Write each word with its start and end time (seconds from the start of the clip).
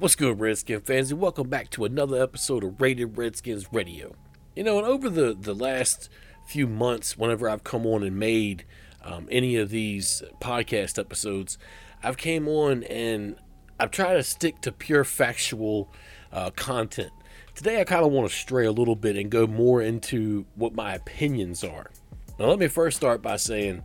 What's 0.00 0.16
good, 0.16 0.40
Redskin 0.40 0.80
fans, 0.80 1.10
and 1.10 1.20
welcome 1.20 1.50
back 1.50 1.68
to 1.72 1.84
another 1.84 2.22
episode 2.22 2.64
of 2.64 2.80
Rated 2.80 3.18
Redskins 3.18 3.70
Radio. 3.70 4.14
You 4.56 4.64
know, 4.64 4.78
and 4.78 4.86
over 4.86 5.10
the, 5.10 5.36
the 5.38 5.54
last 5.54 6.08
few 6.46 6.66
months, 6.66 7.18
whenever 7.18 7.50
I've 7.50 7.64
come 7.64 7.84
on 7.84 8.02
and 8.02 8.18
made 8.18 8.64
um, 9.04 9.28
any 9.30 9.56
of 9.56 9.68
these 9.68 10.22
podcast 10.40 10.98
episodes, 10.98 11.58
I've 12.02 12.16
came 12.16 12.48
on 12.48 12.82
and 12.84 13.36
I've 13.78 13.90
tried 13.90 14.14
to 14.14 14.22
stick 14.22 14.62
to 14.62 14.72
pure 14.72 15.04
factual 15.04 15.92
uh, 16.32 16.48
content. 16.48 17.12
Today, 17.54 17.78
I 17.78 17.84
kind 17.84 18.02
of 18.02 18.10
want 18.10 18.26
to 18.30 18.34
stray 18.34 18.64
a 18.64 18.72
little 18.72 18.96
bit 18.96 19.16
and 19.16 19.28
go 19.28 19.46
more 19.46 19.82
into 19.82 20.46
what 20.54 20.74
my 20.74 20.94
opinions 20.94 21.62
are. 21.62 21.90
Now, 22.38 22.46
let 22.46 22.58
me 22.58 22.68
first 22.68 22.96
start 22.96 23.20
by 23.20 23.36
saying 23.36 23.84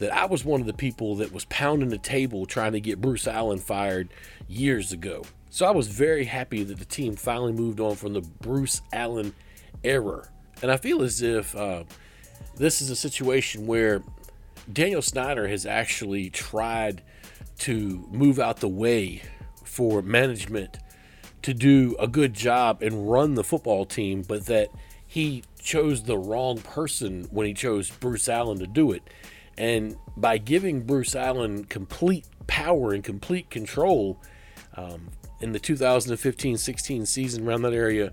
that 0.00 0.12
I 0.12 0.24
was 0.24 0.44
one 0.44 0.60
of 0.60 0.66
the 0.66 0.72
people 0.72 1.14
that 1.16 1.30
was 1.30 1.44
pounding 1.44 1.90
the 1.90 1.98
table 1.98 2.46
trying 2.46 2.72
to 2.72 2.80
get 2.80 3.00
Bruce 3.00 3.28
Allen 3.28 3.60
fired 3.60 4.12
years 4.48 4.90
ago. 4.90 5.22
So 5.52 5.66
I 5.66 5.70
was 5.70 5.86
very 5.86 6.24
happy 6.24 6.64
that 6.64 6.78
the 6.78 6.86
team 6.86 7.14
finally 7.14 7.52
moved 7.52 7.78
on 7.78 7.94
from 7.96 8.14
the 8.14 8.22
Bruce 8.22 8.80
Allen 8.90 9.34
error. 9.84 10.30
And 10.62 10.70
I 10.70 10.78
feel 10.78 11.02
as 11.02 11.20
if 11.20 11.54
uh, 11.54 11.84
this 12.56 12.80
is 12.80 12.88
a 12.88 12.96
situation 12.96 13.66
where 13.66 14.02
Daniel 14.72 15.02
Snyder 15.02 15.48
has 15.48 15.66
actually 15.66 16.30
tried 16.30 17.02
to 17.58 18.08
move 18.10 18.38
out 18.38 18.60
the 18.60 18.68
way 18.68 19.20
for 19.62 20.00
management 20.00 20.78
to 21.42 21.52
do 21.52 21.96
a 22.00 22.08
good 22.08 22.32
job 22.32 22.80
and 22.80 23.10
run 23.10 23.34
the 23.34 23.44
football 23.44 23.84
team, 23.84 24.22
but 24.22 24.46
that 24.46 24.70
he 25.06 25.44
chose 25.60 26.04
the 26.04 26.16
wrong 26.16 26.60
person 26.60 27.24
when 27.30 27.46
he 27.46 27.52
chose 27.52 27.90
Bruce 27.90 28.26
Allen 28.26 28.58
to 28.60 28.66
do 28.66 28.90
it. 28.90 29.02
And 29.58 29.96
by 30.16 30.38
giving 30.38 30.80
Bruce 30.80 31.14
Allen 31.14 31.66
complete 31.66 32.24
power 32.46 32.94
and 32.94 33.04
complete 33.04 33.50
control, 33.50 34.18
um, 34.78 35.08
in 35.42 35.52
the 35.52 35.58
2015 35.58 36.56
16 36.56 37.06
season 37.06 37.46
around 37.46 37.62
that 37.62 37.74
area 37.74 38.12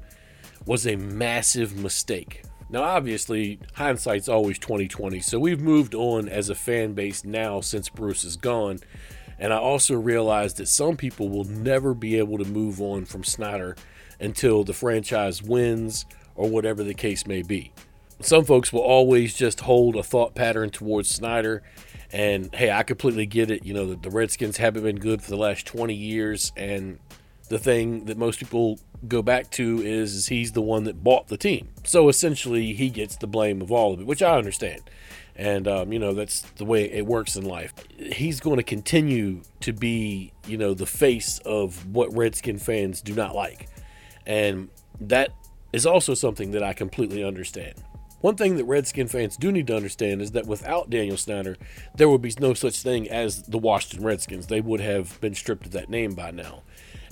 was 0.66 0.86
a 0.86 0.96
massive 0.96 1.78
mistake. 1.78 2.44
Now, 2.72 2.84
obviously, 2.84 3.60
hindsight's 3.74 4.30
always 4.30 4.60
2020, 4.60 5.22
so 5.22 5.40
we've 5.40 5.62
moved 5.62 5.96
on 5.96 6.30
as 6.30 6.50
a 6.50 6.56
fan 6.56 6.94
base 6.94 7.24
now 7.24 7.62
since 7.62 7.90
Bruce 7.90 8.24
is 8.24 8.36
gone. 8.36 8.80
And 9.40 9.54
I 9.54 9.58
also 9.58 9.96
realized 9.96 10.58
that 10.58 10.68
some 10.68 10.98
people 10.98 11.30
will 11.30 11.46
never 11.46 11.94
be 11.94 12.18
able 12.18 12.38
to 12.38 12.46
move 12.46 12.82
on 12.82 13.06
from 13.06 13.24
Snyder 13.24 13.76
until 14.20 14.64
the 14.64 14.74
franchise 14.74 15.42
wins 15.42 16.06
or 16.36 16.50
whatever 16.50 16.84
the 16.84 16.94
case 16.94 17.26
may 17.26 17.42
be. 17.42 17.72
Some 18.22 18.44
folks 18.44 18.74
will 18.74 18.82
always 18.82 19.34
just 19.34 19.62
hold 19.62 19.96
a 19.96 20.04
thought 20.04 20.36
pattern 20.36 20.70
towards 20.70 21.10
Snyder. 21.10 21.64
And 22.12 22.54
hey, 22.54 22.70
I 22.70 22.84
completely 22.84 23.26
get 23.26 23.50
it. 23.50 23.66
You 23.66 23.74
know, 23.74 23.86
the, 23.88 23.96
the 23.96 24.10
Redskins 24.10 24.58
haven't 24.58 24.84
been 24.84 25.00
good 25.00 25.22
for 25.22 25.30
the 25.30 25.38
last 25.38 25.66
20 25.66 25.94
years, 25.94 26.52
and 26.58 27.00
the 27.50 27.60
thing 27.60 28.06
that 28.06 28.18
most 28.18 28.40
people 28.40 28.80
go 29.08 29.22
back 29.22 29.50
to 29.52 29.82
is, 29.82 30.16
is 30.16 30.28
he's 30.28 30.52
the 30.54 30.62
one 30.62 30.84
that 30.86 31.04
bought 31.04 31.28
the 31.28 31.38
team. 31.38 31.70
So 31.84 32.10
essentially, 32.10 32.74
he 32.74 32.90
gets 32.90 33.18
the 33.18 33.28
blame 33.28 33.62
of 33.62 33.72
all 33.72 33.94
of 33.94 34.00
it, 34.00 34.08
which 34.08 34.22
I 34.22 34.38
understand. 34.38 34.82
And, 35.36 35.68
um, 35.68 35.94
you 35.94 36.00
know, 36.00 36.14
that's 36.14 36.42
the 36.42 36.66
way 36.66 36.92
it 36.92 37.06
works 37.06 37.36
in 37.36 37.46
life. 37.46 37.74
He's 37.98 38.40
going 38.40 38.58
to 38.58 38.64
continue 38.64 39.42
to 39.62 39.72
be, 39.72 40.34
you 40.46 40.58
know, 40.58 40.74
the 40.74 40.86
face 40.86 41.40
of 41.40 41.88
what 41.88 42.14
Redskin 42.14 42.58
fans 42.58 43.02
do 43.02 43.14
not 43.14 43.36
like. 43.36 43.70
And 44.26 44.70
that 45.00 45.32
is 45.72 45.86
also 45.86 46.14
something 46.14 46.52
that 46.52 46.64
I 46.64 46.74
completely 46.74 47.24
understand. 47.24 47.76
One 48.22 48.36
thing 48.36 48.58
that 48.58 48.66
Redskin 48.66 49.08
fans 49.08 49.38
do 49.38 49.50
need 49.50 49.68
to 49.68 49.76
understand 49.78 50.22
is 50.22 50.32
that 50.32 50.46
without 50.46 50.90
Daniel 50.90 51.16
Snyder, 51.16 51.56
there 51.96 52.10
would 52.10 52.22
be 52.22 52.34
no 52.38 52.54
such 52.54 52.82
thing 52.82 53.10
as 53.10 53.44
the 53.44 53.58
Washington 53.58 54.06
Redskins. 54.06 54.48
They 54.48 54.60
would 54.60 54.82
have 54.82 55.20
been 55.22 55.36
stripped 55.36 55.68
of 55.68 55.72
that 55.72 55.90
name 55.90 56.16
by 56.16 56.32
now. 56.32 56.64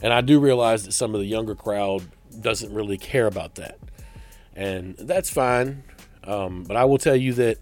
And 0.01 0.13
I 0.13 0.21
do 0.21 0.39
realize 0.39 0.85
that 0.85 0.91
some 0.91 1.15
of 1.15 1.21
the 1.21 1.27
younger 1.27 1.55
crowd 1.55 2.03
doesn't 2.39 2.73
really 2.73 2.97
care 2.97 3.27
about 3.27 3.55
that. 3.55 3.79
And 4.55 4.95
that's 4.97 5.29
fine. 5.29 5.83
Um, 6.23 6.63
but 6.63 6.77
I 6.77 6.85
will 6.85 6.97
tell 6.97 7.15
you 7.15 7.33
that 7.33 7.57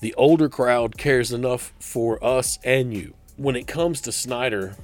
the 0.00 0.14
older 0.14 0.48
crowd 0.48 0.96
cares 0.96 1.32
enough 1.32 1.72
for 1.80 2.22
us 2.24 2.58
and 2.64 2.94
you. 2.94 3.14
When 3.36 3.56
it 3.56 3.66
comes 3.66 4.00
to 4.02 4.12
Snyder, 4.12 4.76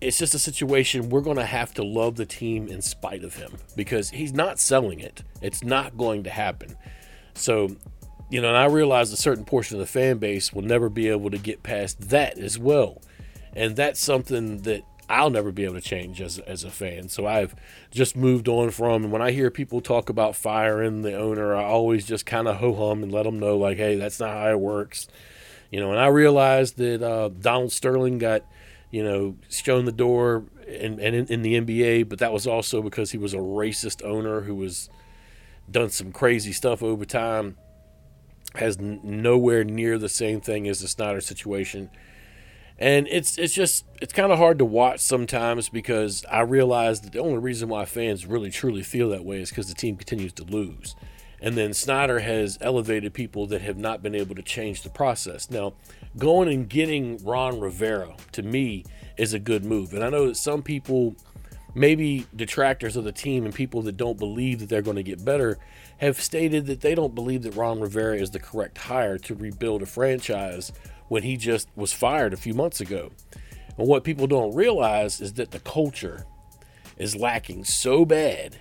it's 0.00 0.18
just 0.18 0.34
a 0.34 0.38
situation 0.38 1.08
we're 1.08 1.20
going 1.20 1.36
to 1.36 1.46
have 1.46 1.72
to 1.74 1.82
love 1.82 2.16
the 2.16 2.26
team 2.26 2.68
in 2.68 2.82
spite 2.82 3.24
of 3.24 3.36
him 3.36 3.52
because 3.74 4.10
he's 4.10 4.32
not 4.32 4.58
selling 4.58 5.00
it. 5.00 5.22
It's 5.40 5.64
not 5.64 5.96
going 5.96 6.24
to 6.24 6.30
happen. 6.30 6.76
So, 7.34 7.76
you 8.30 8.40
know, 8.40 8.48
and 8.48 8.56
I 8.56 8.66
realize 8.66 9.12
a 9.12 9.16
certain 9.16 9.44
portion 9.44 9.76
of 9.76 9.80
the 9.80 9.90
fan 9.90 10.18
base 10.18 10.52
will 10.52 10.62
never 10.62 10.88
be 10.88 11.08
able 11.08 11.30
to 11.30 11.38
get 11.38 11.62
past 11.62 12.10
that 12.10 12.38
as 12.38 12.58
well. 12.58 13.00
And 13.54 13.76
that's 13.76 14.00
something 14.00 14.62
that 14.62 14.82
I'll 15.08 15.30
never 15.30 15.52
be 15.52 15.64
able 15.64 15.74
to 15.74 15.80
change 15.80 16.20
as, 16.20 16.38
as 16.40 16.64
a 16.64 16.70
fan. 16.70 17.08
So 17.08 17.26
I've 17.26 17.54
just 17.90 18.16
moved 18.16 18.48
on 18.48 18.70
from. 18.70 19.04
And 19.04 19.12
when 19.12 19.22
I 19.22 19.32
hear 19.32 19.50
people 19.50 19.80
talk 19.80 20.08
about 20.08 20.36
firing 20.36 21.02
the 21.02 21.16
owner, 21.16 21.54
I 21.54 21.64
always 21.64 22.06
just 22.06 22.26
kind 22.26 22.48
of 22.48 22.56
ho 22.56 22.74
hum 22.74 23.02
and 23.02 23.12
let 23.12 23.24
them 23.24 23.38
know, 23.38 23.56
like, 23.56 23.76
hey, 23.76 23.96
that's 23.96 24.20
not 24.20 24.30
how 24.30 24.50
it 24.50 24.60
works. 24.60 25.06
You 25.70 25.80
know, 25.80 25.90
and 25.90 26.00
I 26.00 26.06
realized 26.06 26.76
that 26.78 27.02
uh, 27.02 27.28
Donald 27.28 27.72
Sterling 27.72 28.18
got, 28.18 28.44
you 28.90 29.02
know, 29.02 29.36
shown 29.48 29.84
the 29.84 29.92
door 29.92 30.44
and 30.66 30.98
in, 31.00 31.14
in, 31.14 31.26
in, 31.26 31.42
the 31.42 31.60
NBA, 31.60 32.08
but 32.08 32.18
that 32.20 32.32
was 32.32 32.46
also 32.46 32.80
because 32.80 33.10
he 33.10 33.18
was 33.18 33.34
a 33.34 33.38
racist 33.38 34.04
owner 34.04 34.42
who 34.42 34.54
was 34.54 34.88
done 35.70 35.90
some 35.90 36.12
crazy 36.12 36.52
stuff 36.52 36.82
over 36.82 37.04
time. 37.04 37.56
Has 38.54 38.78
n- 38.78 39.00
nowhere 39.02 39.64
near 39.64 39.98
the 39.98 40.08
same 40.08 40.40
thing 40.40 40.68
as 40.68 40.80
the 40.80 40.88
Snyder 40.88 41.20
situation 41.20 41.90
and 42.78 43.06
it's 43.08 43.38
it's 43.38 43.54
just 43.54 43.84
it's 44.02 44.12
kind 44.12 44.32
of 44.32 44.38
hard 44.38 44.58
to 44.58 44.64
watch 44.64 45.00
sometimes 45.00 45.68
because 45.68 46.24
I 46.30 46.40
realize 46.40 47.00
that 47.02 47.12
the 47.12 47.20
only 47.20 47.38
reason 47.38 47.68
why 47.68 47.84
fans 47.84 48.26
really 48.26 48.50
truly 48.50 48.82
feel 48.82 49.10
that 49.10 49.24
way 49.24 49.40
is 49.40 49.50
because 49.50 49.68
the 49.68 49.74
team 49.74 49.96
continues 49.96 50.32
to 50.34 50.44
lose. 50.44 50.96
And 51.40 51.58
then 51.58 51.74
Snyder 51.74 52.20
has 52.20 52.56
elevated 52.60 53.12
people 53.12 53.46
that 53.48 53.60
have 53.60 53.76
not 53.76 54.02
been 54.02 54.14
able 54.14 54.34
to 54.34 54.42
change 54.42 54.82
the 54.82 54.88
process. 54.88 55.50
Now, 55.50 55.74
going 56.16 56.48
and 56.48 56.68
getting 56.68 57.22
Ron 57.22 57.60
Rivera 57.60 58.16
to 58.32 58.42
me 58.42 58.84
is 59.18 59.34
a 59.34 59.38
good 59.38 59.62
move. 59.62 59.92
And 59.92 60.02
I 60.02 60.08
know 60.08 60.28
that 60.28 60.36
some 60.36 60.62
people, 60.62 61.14
maybe 61.74 62.26
detractors 62.34 62.96
of 62.96 63.04
the 63.04 63.12
team 63.12 63.44
and 63.44 63.54
people 63.54 63.82
that 63.82 63.98
don't 63.98 64.18
believe 64.18 64.60
that 64.60 64.70
they're 64.70 64.80
going 64.80 64.96
to 64.96 65.02
get 65.02 65.22
better, 65.22 65.58
have 65.98 66.18
stated 66.18 66.64
that 66.66 66.80
they 66.80 66.94
don't 66.94 67.14
believe 67.14 67.42
that 67.42 67.54
Ron 67.56 67.78
Rivera 67.78 68.16
is 68.16 68.30
the 68.30 68.40
correct 68.40 68.78
hire 68.78 69.18
to 69.18 69.34
rebuild 69.34 69.82
a 69.82 69.86
franchise 69.86 70.72
when 71.08 71.22
he 71.22 71.36
just 71.36 71.68
was 71.76 71.92
fired 71.92 72.32
a 72.32 72.36
few 72.36 72.54
months 72.54 72.80
ago. 72.80 73.10
And 73.76 73.88
what 73.88 74.04
people 74.04 74.26
don't 74.26 74.54
realize 74.54 75.20
is 75.20 75.34
that 75.34 75.50
the 75.50 75.60
culture 75.60 76.26
is 76.96 77.16
lacking 77.16 77.64
so 77.64 78.04
bad 78.04 78.56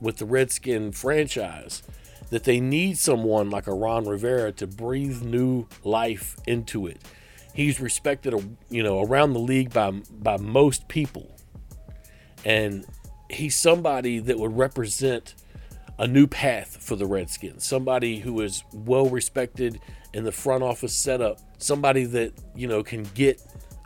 with 0.00 0.18
the 0.18 0.26
Redskin 0.26 0.92
franchise 0.92 1.82
that 2.30 2.44
they 2.44 2.60
need 2.60 2.96
someone 2.96 3.50
like 3.50 3.66
a 3.66 3.74
Ron 3.74 4.06
Rivera 4.06 4.52
to 4.52 4.66
breathe 4.66 5.22
new 5.22 5.66
life 5.84 6.36
into 6.46 6.86
it. 6.86 7.02
He's 7.54 7.80
respected, 7.80 8.56
you 8.70 8.82
know, 8.82 9.02
around 9.02 9.32
the 9.32 9.40
league 9.40 9.72
by 9.72 9.90
by 9.90 10.36
most 10.36 10.86
people, 10.86 11.34
and 12.44 12.86
he's 13.28 13.58
somebody 13.58 14.20
that 14.20 14.38
would 14.38 14.56
represent 14.56 15.34
a 16.00 16.08
new 16.08 16.26
path 16.26 16.78
for 16.82 16.96
the 16.96 17.04
Redskins. 17.04 17.64
Somebody 17.64 18.20
who 18.20 18.40
is 18.40 18.64
well 18.72 19.08
respected 19.10 19.80
in 20.14 20.24
the 20.24 20.32
front 20.32 20.62
office 20.64 20.94
setup, 20.94 21.38
somebody 21.58 22.04
that, 22.04 22.32
you 22.56 22.66
know, 22.66 22.82
can 22.82 23.02
get 23.14 23.40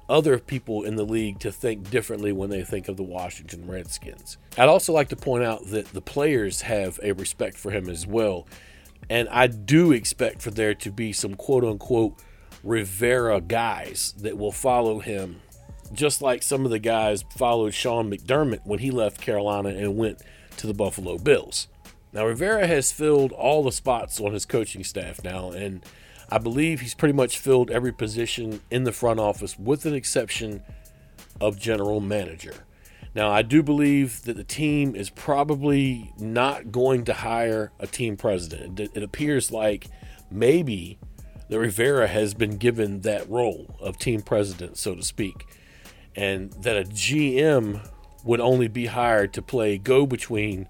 other 0.08 0.38
people 0.38 0.84
in 0.84 0.94
the 0.94 1.04
league 1.04 1.40
to 1.40 1.50
think 1.50 1.90
differently 1.90 2.30
when 2.30 2.50
they 2.50 2.62
think 2.62 2.86
of 2.86 2.96
the 2.96 3.02
Washington 3.02 3.66
Redskins. 3.66 4.38
I'd 4.56 4.68
also 4.68 4.92
like 4.92 5.08
to 5.08 5.16
point 5.16 5.42
out 5.42 5.66
that 5.70 5.86
the 5.86 6.00
players 6.00 6.60
have 6.60 7.00
a 7.02 7.12
respect 7.12 7.56
for 7.56 7.72
him 7.72 7.88
as 7.88 8.06
well. 8.06 8.46
And 9.10 9.28
I 9.28 9.48
do 9.48 9.90
expect 9.90 10.40
for 10.40 10.52
there 10.52 10.74
to 10.74 10.92
be 10.92 11.12
some 11.12 11.34
quote 11.34 11.64
unquote 11.64 12.22
Rivera 12.62 13.40
guys 13.40 14.14
that 14.18 14.38
will 14.38 14.52
follow 14.52 15.00
him, 15.00 15.40
just 15.92 16.22
like 16.22 16.44
some 16.44 16.64
of 16.64 16.70
the 16.70 16.78
guys 16.78 17.24
followed 17.36 17.74
Sean 17.74 18.08
McDermott 18.08 18.60
when 18.64 18.78
he 18.78 18.92
left 18.92 19.20
Carolina 19.20 19.70
and 19.70 19.96
went 19.96 20.22
to 20.58 20.68
the 20.68 20.74
Buffalo 20.74 21.18
Bills. 21.18 21.66
Now, 22.14 22.26
Rivera 22.26 22.68
has 22.68 22.92
filled 22.92 23.32
all 23.32 23.64
the 23.64 23.72
spots 23.72 24.20
on 24.20 24.32
his 24.32 24.46
coaching 24.46 24.84
staff 24.84 25.24
now, 25.24 25.50
and 25.50 25.84
I 26.30 26.38
believe 26.38 26.80
he's 26.80 26.94
pretty 26.94 27.12
much 27.12 27.38
filled 27.38 27.72
every 27.72 27.92
position 27.92 28.60
in 28.70 28.84
the 28.84 28.92
front 28.92 29.18
office 29.18 29.58
with 29.58 29.84
an 29.84 29.94
exception 29.94 30.62
of 31.40 31.58
general 31.58 31.98
manager. 31.98 32.54
Now, 33.16 33.32
I 33.32 33.42
do 33.42 33.64
believe 33.64 34.22
that 34.22 34.36
the 34.36 34.44
team 34.44 34.94
is 34.94 35.10
probably 35.10 36.12
not 36.16 36.70
going 36.70 37.04
to 37.06 37.14
hire 37.14 37.72
a 37.80 37.86
team 37.88 38.16
president. 38.16 38.78
It 38.78 39.02
appears 39.02 39.50
like 39.50 39.88
maybe 40.30 41.00
the 41.48 41.58
Rivera 41.58 42.06
has 42.06 42.32
been 42.32 42.58
given 42.58 43.00
that 43.00 43.28
role 43.28 43.76
of 43.80 43.98
team 43.98 44.22
president, 44.22 44.78
so 44.78 44.94
to 44.94 45.02
speak, 45.02 45.46
and 46.14 46.52
that 46.62 46.76
a 46.76 46.84
GM 46.84 47.88
would 48.24 48.40
only 48.40 48.68
be 48.68 48.86
hired 48.86 49.32
to 49.32 49.42
play 49.42 49.78
go 49.78 50.06
between 50.06 50.68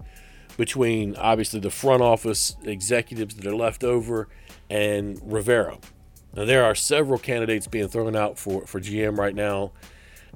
between 0.57 1.15
obviously 1.15 1.59
the 1.59 1.69
front 1.69 2.01
office 2.01 2.55
executives 2.63 3.35
that 3.35 3.45
are 3.45 3.55
left 3.55 3.83
over 3.83 4.27
and 4.69 5.19
Rivera. 5.23 5.77
Now, 6.35 6.45
there 6.45 6.63
are 6.63 6.75
several 6.75 7.19
candidates 7.19 7.67
being 7.67 7.87
thrown 7.87 8.15
out 8.15 8.37
for, 8.37 8.65
for 8.65 8.79
GM 8.79 9.17
right 9.17 9.35
now. 9.35 9.71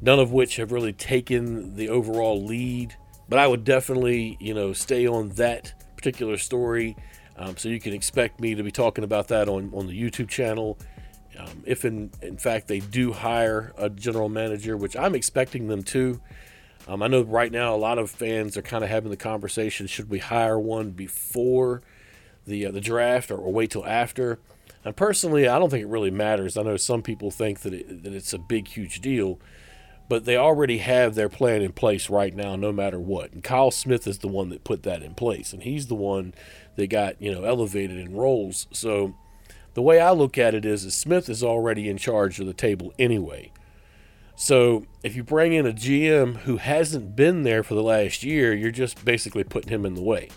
none 0.01 0.19
of 0.19 0.31
which 0.31 0.56
have 0.56 0.71
really 0.71 0.94
taken 0.94 1.75
the 1.75 1.89
overall 1.89 2.44
lead. 2.44 2.95
But 3.27 3.39
I 3.39 3.48
would 3.48 3.63
definitely, 3.63 4.38
you 4.39 4.54
know, 4.54 4.74
stay 4.74 5.07
on 5.07 5.30
that 5.30 5.74
particular 5.95 6.38
story. 6.38 6.95
Um, 7.38 7.57
so 7.57 7.69
you 7.69 7.80
can 7.80 7.94
expect 7.94 8.39
me 8.39 8.56
to 8.56 8.63
be 8.63 8.72
talking 8.72 9.04
about 9.04 9.27
that 9.30 9.48
on, 9.48 9.72
on 9.74 9.88
the 9.88 10.01
YouTube 10.01 10.30
channel. 10.30 10.77
Um, 11.38 11.63
if 11.65 11.86
in, 11.86 12.12
in 12.22 12.38
fact 12.38 12.68
they 12.68 12.80
do 12.80 13.13
hire 13.13 13.74
a 13.77 13.89
general 13.89 14.30
manager, 14.30 14.75
which 14.75 14.95
I'm 14.95 15.15
expecting 15.15 15.68
them 15.68 15.83
to. 15.83 16.19
Um, 16.87 17.03
I 17.03 17.07
know 17.07 17.21
right 17.21 17.51
now 17.51 17.75
a 17.75 17.77
lot 17.77 17.99
of 17.99 18.09
fans 18.09 18.57
are 18.57 18.61
kind 18.61 18.83
of 18.83 18.89
having 18.89 19.11
the 19.11 19.17
conversation: 19.17 19.87
should 19.87 20.09
we 20.09 20.19
hire 20.19 20.59
one 20.59 20.91
before 20.91 21.81
the 22.47 22.65
uh, 22.65 22.71
the 22.71 22.81
draft 22.81 23.31
or, 23.31 23.37
or, 23.37 23.51
wait 23.51 23.71
till 23.71 23.85
after? 23.85 24.39
And 24.83 24.95
personally, 24.95 25.47
I 25.47 25.59
don't 25.59 25.69
think 25.69 25.83
it 25.83 25.89
really 25.89 26.11
matters. 26.11 26.57
I 26.57 26.63
know 26.63 26.77
some 26.77 27.01
people 27.01 27.31
think 27.31 27.59
that 27.61 27.73
it, 27.73 28.03
that 28.03 28.13
it's 28.13 28.33
a 28.33 28.39
big, 28.39 28.69
huge 28.69 29.01
deal, 29.01 29.39
but 30.07 30.25
they 30.25 30.37
already 30.37 30.77
have 30.79 31.15
their 31.15 31.29
plan 31.29 31.61
in 31.61 31.73
place 31.73 32.09
right 32.09 32.33
now, 32.33 32.55
no 32.55 32.71
matter 32.71 32.99
what. 32.99 33.33
And 33.33 33.43
Kyle 33.43 33.71
Smith 33.71 34.07
is 34.07 34.19
the 34.19 34.27
one 34.27 34.49
that 34.49 34.63
put 34.63 34.83
that 34.83 35.03
in 35.03 35.15
place, 35.15 35.53
and 35.53 35.63
he's 35.63 35.87
the 35.87 35.95
one 35.95 36.33
that 36.75 36.87
got 36.87 37.21
you 37.21 37.31
know 37.31 37.43
elevated 37.43 37.97
in 37.97 38.15
roles. 38.15 38.67
So 38.71 39.15
the 39.73 39.81
way 39.81 39.99
I 39.99 40.11
look 40.11 40.37
at 40.37 40.55
it 40.55 40.65
is, 40.65 40.85
is 40.85 40.97
Smith 40.97 41.29
is 41.29 41.43
already 41.43 41.87
in 41.87 41.97
charge 41.97 42.39
of 42.39 42.47
the 42.47 42.53
table 42.53 42.93
anyway. 42.97 43.51
So 44.39 44.86
if 45.03 45.18
you 45.18 45.24
bring 45.25 45.51
in 45.51 45.65
a 45.65 45.74
GM 45.74 46.38
who 46.38 46.56
hasn't 46.56 47.13
been 47.13 47.44
there 47.44 47.62
for 47.62 47.74
the 47.74 47.83
last 47.83 48.24
year, 48.24 48.53
you're 48.53 48.71
just 48.71 49.03
basically 49.03 49.44
putting 49.44 49.69
him 49.69 49.86
in 49.86 49.95
the 49.95 50.01
way. 50.01 50.30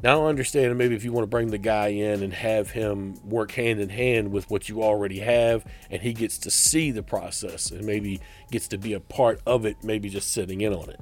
Now 0.00 0.24
I 0.24 0.28
understand 0.28 0.78
maybe 0.78 0.94
if 0.94 1.02
you 1.02 1.12
want 1.12 1.24
to 1.24 1.28
bring 1.28 1.50
the 1.50 1.58
guy 1.58 1.88
in 1.88 2.22
and 2.22 2.32
have 2.32 2.70
him 2.70 3.18
work 3.28 3.50
hand 3.50 3.80
in 3.80 3.88
hand 3.88 4.30
with 4.30 4.48
what 4.48 4.68
you 4.68 4.84
already 4.84 5.18
have, 5.18 5.66
and 5.90 6.00
he 6.00 6.12
gets 6.12 6.38
to 6.38 6.52
see 6.52 6.92
the 6.92 7.02
process 7.02 7.72
and 7.72 7.84
maybe 7.84 8.20
gets 8.52 8.68
to 8.68 8.78
be 8.78 8.92
a 8.92 9.00
part 9.00 9.40
of 9.44 9.66
it, 9.66 9.82
maybe 9.82 10.08
just 10.08 10.30
sitting 10.30 10.60
in 10.60 10.72
on 10.72 10.90
it. 10.90 11.00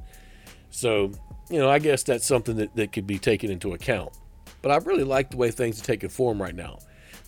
So, 0.71 1.13
you 1.51 1.59
know, 1.59 1.69
I 1.69 1.79
guess 1.79 2.05
that's 2.05 2.25
something 2.25 2.57
that, 2.57 2.75
that 2.75 2.91
could 2.91 3.07
be 3.07 3.19
taken 3.19 3.51
into 3.51 3.75
account. 3.75 4.13
But 4.63 4.73
I 4.73 4.77
really 4.79 5.05
like 5.05 5.31
the 5.31 5.37
way 5.37 5.51
things 5.51 5.79
are 5.79 5.85
taking 5.85 6.09
form 6.09 6.41
right 6.41 6.57
now. 6.57 6.79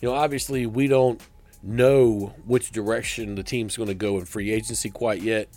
You 0.01 0.09
know, 0.09 0.15
obviously 0.15 0.65
we 0.65 0.87
don't 0.87 1.21
know 1.61 2.33
which 2.45 2.71
direction 2.71 3.35
the 3.35 3.43
team's 3.43 3.75
going 3.75 3.89
to 3.89 3.95
go 3.95 4.17
in 4.17 4.25
free 4.25 4.51
agency 4.51 4.89
quite 4.89 5.21
yet. 5.21 5.47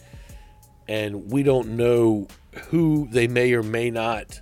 And 0.88 1.30
we 1.30 1.42
don't 1.42 1.76
know 1.76 2.28
who 2.68 3.08
they 3.10 3.28
may 3.28 3.52
or 3.52 3.62
may 3.62 3.90
not 3.90 4.40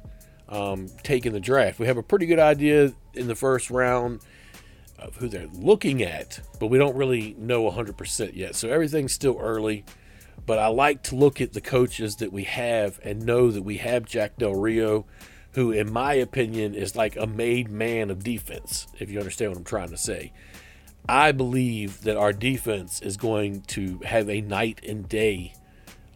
um, 0.49 0.89
take 1.03 1.27
in 1.27 1.33
the 1.33 1.41
draft. 1.41 1.79
We 1.79 1.87
have 1.87 1.99
a 1.99 2.03
pretty 2.03 2.27
good 2.27 2.39
idea 2.39 2.93
in 3.15 3.29
the 3.29 3.35
first 3.35 3.71
round 3.71 4.21
of 4.99 5.17
who 5.17 5.29
they're 5.29 5.49
looking 5.53 6.03
at, 6.03 6.41
but 6.59 6.67
we 6.67 6.79
don't 6.79 6.97
really 6.97 7.35
know 7.39 7.71
100% 7.71 8.35
yet. 8.35 8.55
So 8.55 8.69
everything's 8.69 9.13
still 9.13 9.39
early. 9.41 9.85
But 10.47 10.59
I 10.59 10.69
like 10.69 11.03
to 11.05 11.15
look 11.15 11.41
at 11.41 11.53
the 11.53 11.61
coaches 11.61 12.17
that 12.17 12.33
we 12.33 12.45
have 12.45 12.99
and 13.05 13.25
know 13.25 13.51
that 13.51 13.63
we 13.63 13.77
have 13.77 14.05
Jack 14.05 14.37
Del 14.39 14.55
Rio, 14.55 15.07
who, 15.53 15.71
in 15.71 15.93
my 15.93 16.15
opinion, 16.15 16.75
is 16.75 16.97
like 16.97 17.17
a 17.17 17.27
made 17.27 17.71
man 17.71 18.11
of 18.11 18.25
defense, 18.25 18.87
if 18.99 19.11
you 19.11 19.19
understand 19.19 19.53
what 19.53 19.59
I'm 19.59 19.65
trying 19.65 19.91
to 19.91 19.97
say. 19.97 20.33
I 21.09 21.33
believe 21.33 22.03
that 22.03 22.17
our 22.17 22.33
defense 22.33 23.01
is 23.01 23.17
going 23.17 23.63
to 23.63 23.99
have 24.05 24.29
a 24.29 24.41
night 24.41 24.81
and 24.87 25.09
day 25.09 25.55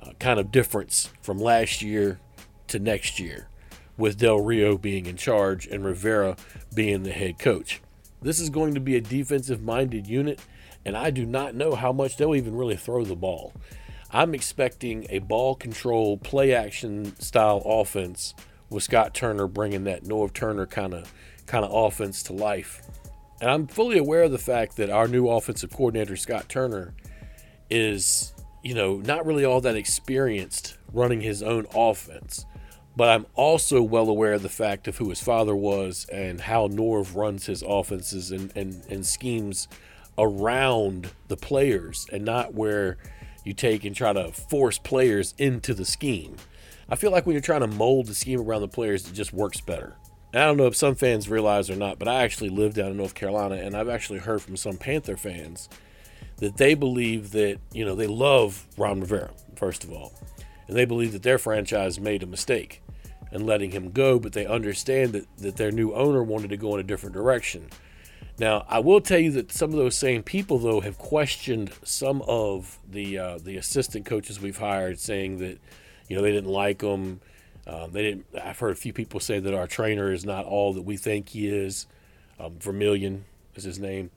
uh, 0.03 0.13
kind 0.19 0.39
of 0.39 0.53
difference 0.53 1.11
from 1.21 1.39
last 1.39 1.83
year 1.83 2.21
to 2.69 2.79
next 2.79 3.19
year, 3.19 3.49
with 3.97 4.19
Del 4.19 4.41
Rio 4.41 4.79
being 4.79 5.07
in 5.07 5.17
charge 5.17 5.67
and 5.67 5.85
Rivera 5.85 6.37
being 6.75 7.03
the 7.03 7.13
head 7.13 7.39
coach. 7.39 7.81
This 8.23 8.41
is 8.41 8.51
going 8.51 8.75
to 8.75 8.81
be 8.81 8.97
a 8.97 9.01
defensive 9.01 9.63
minded 9.63 10.07
unit, 10.07 10.41
and 10.85 10.97
I 10.97 11.11
do 11.11 11.27
not 11.27 11.55
know 11.55 11.75
how 11.75 11.93
much 11.93 12.17
they'll 12.17 12.35
even 12.35 12.57
really 12.57 12.77
throw 12.77 13.05
the 13.05 13.17
ball. 13.17 13.53
I'm 14.11 14.35
expecting 14.35 15.07
a 15.11 15.19
ball 15.19 15.57
control, 15.57 16.17
play 16.17 16.55
action 16.55 17.19
style 17.21 17.63
offense 17.65 18.35
with 18.71 18.85
Scott 18.85 19.13
Turner 19.13 19.47
bringing 19.47 19.85
that 19.85 20.05
Norv 20.05 20.33
Turner 20.33 20.67
kind 20.67 20.95
of 20.95 21.13
kind 21.47 21.65
of 21.65 21.73
offense 21.73 22.23
to 22.25 22.33
life. 22.33 22.81
And 23.41 23.51
I'm 23.51 23.67
fully 23.67 23.99
aware 23.99 24.23
of 24.23 24.33
the 24.33 24.39
fact 24.39 24.77
that 24.77 24.91
our 24.91 25.09
new 25.09 25.29
offensive 25.29 25.71
coordinator, 25.71 26.17
Scott 26.17 26.49
Turner, 26.49 26.95
is, 27.69 28.33
you 28.63 28.75
know, 28.75 28.97
not 28.97 29.27
really 29.27 29.45
all 29.45 29.61
that 29.63 29.77
experienced 29.77 30.79
running 30.93 31.21
his 31.21 31.43
own 31.43 31.67
offense. 31.75 32.47
But 32.97 33.09
I'm 33.09 33.27
also 33.35 33.83
well 33.83 34.09
aware 34.09 34.35
of 34.35 34.43
the 34.43 34.49
fact 34.49 34.87
of 34.87 34.99
who 34.99 35.09
his 35.11 35.21
father 35.21 35.55
was 35.55 36.07
and 36.13 36.41
how 36.41 36.69
Norv 36.69 37.17
runs 37.17 37.47
his 37.47 37.63
offenses 37.67 38.31
and, 38.31 38.53
and, 38.57 38.85
and 38.89 39.05
schemes 39.05 39.67
around 40.17 41.11
the 41.27 41.37
players 41.37 42.07
and 42.13 42.25
not 42.25 42.55
where 42.55 42.97
you 43.45 43.53
take 43.53 43.85
and 43.85 43.97
try 43.97 44.13
to 44.13 44.31
force 44.31 44.79
players 44.79 45.35
into 45.39 45.75
the 45.75 45.85
scheme. 45.85 46.37
I 46.89 46.97
feel 46.97 47.11
like 47.11 47.27
when 47.27 47.35
you're 47.35 47.43
trying 47.43 47.63
to 47.63 47.67
mold 47.67 48.07
the 48.07 48.15
scheme 48.15 48.41
around 48.41 48.61
the 48.61 48.69
players, 48.69 49.09
it 49.09 49.15
just 49.15 49.33
works 49.33 49.61
better. 49.61 49.97
And 50.35 50.43
I 50.43 50.47
don't 50.47 50.57
know 50.57 50.67
if 50.67 50.75
some 50.75 50.97
fans 50.97 51.29
realize 51.29 51.71
or 51.71 51.77
not, 51.77 52.01
but 52.01 52.09
I 52.09 52.25
actually 52.25 52.51
live 52.51 52.75
down 52.75 52.91
in 52.91 52.97
North 52.97 53.15
Carolina, 53.15 53.55
and 53.55 53.77
I've 53.77 53.89
actually 53.89 54.19
heard 54.19 54.43
from 54.43 54.57
some 54.57 54.77
Panther 54.77 55.17
fans 55.17 55.69
that 56.39 56.57
they 56.57 56.75
believe 56.75 57.31
that, 57.31 57.59
you 57.73 57.85
know, 57.85 57.95
they 57.95 58.09
love 58.09 58.67
Ron 58.77 58.99
Rivera, 58.99 59.31
first 59.55 59.85
of 59.85 59.93
all. 59.93 60.13
And 60.67 60.77
they 60.77 60.87
believe 60.87 61.13
that 61.13 61.23
their 61.23 61.39
franchise 61.39 62.01
made 62.01 62.25
a 62.25 62.27
mistake 62.27 62.83
in 63.31 63.47
letting 63.47 63.71
him 63.71 63.93
go, 63.93 64.19
but 64.19 64.33
they 64.33 64.45
understand 64.45 65.13
that, 65.13 65.37
that 65.37 65.55
their 65.55 65.71
new 65.71 65.95
owner 65.95 66.25
wanted 66.25 66.51
to 66.51 66.57
go 66.57 66.75
in 66.75 66.81
a 66.81 66.85
different 66.85 67.15
direction. 67.15 67.69
Now, 68.37 68.67
I 68.69 68.81
will 68.81 69.01
tell 69.01 69.21
you 69.21 69.31
that 69.31 69.53
some 69.53 69.71
of 69.71 69.77
those 69.77 69.97
same 69.97 70.25
people, 70.25 70.59
though, 70.59 70.81
have 70.81 70.99
questioned 70.99 71.71
some 71.85 72.23
of 72.23 72.81
the 72.91 73.19
uh, 73.19 73.39
the 73.39 73.57
assistant 73.57 74.05
coaches 74.05 74.41
we've 74.41 74.59
hired, 74.59 74.99
saying 74.99 75.39
that 75.39 75.61
you 76.09 76.17
know 76.17 76.23
they 76.23 76.33
didn't 76.33 76.51
like 76.51 76.79
them, 76.79 77.21
um, 77.67 77.93
they 77.93 78.03
didn't. 78.03 78.27
I've 78.43 78.59
heard 78.59 78.73
a 78.73 78.77
few 78.77 78.93
people 78.93 79.21
say 79.21 79.39
that 79.39 79.55
our 79.55 79.67
trainer 79.67 80.13
is 80.13 80.25
not 80.25 80.45
all 80.45 80.75
that 80.75 80.83
we 80.83 80.97
think 80.97 81.31
he 81.31 81.49
is. 81.49 81.87
Um, 82.39 82.59
Vermillion 82.59 83.25
is 83.55 83.65
his 83.65 83.79
name. 83.79 84.11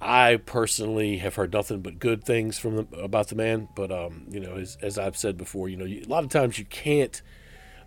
I 0.00 0.36
personally 0.36 1.18
have 1.18 1.34
heard 1.36 1.52
nothing 1.52 1.80
but 1.80 1.98
good 1.98 2.24
things 2.24 2.58
from 2.58 2.76
the, 2.76 2.86
about 2.98 3.28
the 3.28 3.36
man. 3.36 3.68
But 3.74 3.92
um, 3.92 4.26
you 4.30 4.40
know, 4.40 4.56
as, 4.56 4.76
as, 4.82 4.98
I've 4.98 5.16
said 5.16 5.36
before, 5.36 5.68
you 5.68 5.76
know, 5.76 5.84
you, 5.84 6.02
a 6.04 6.08
lot 6.08 6.24
of 6.24 6.30
times 6.30 6.58
you 6.58 6.64
can't 6.64 7.20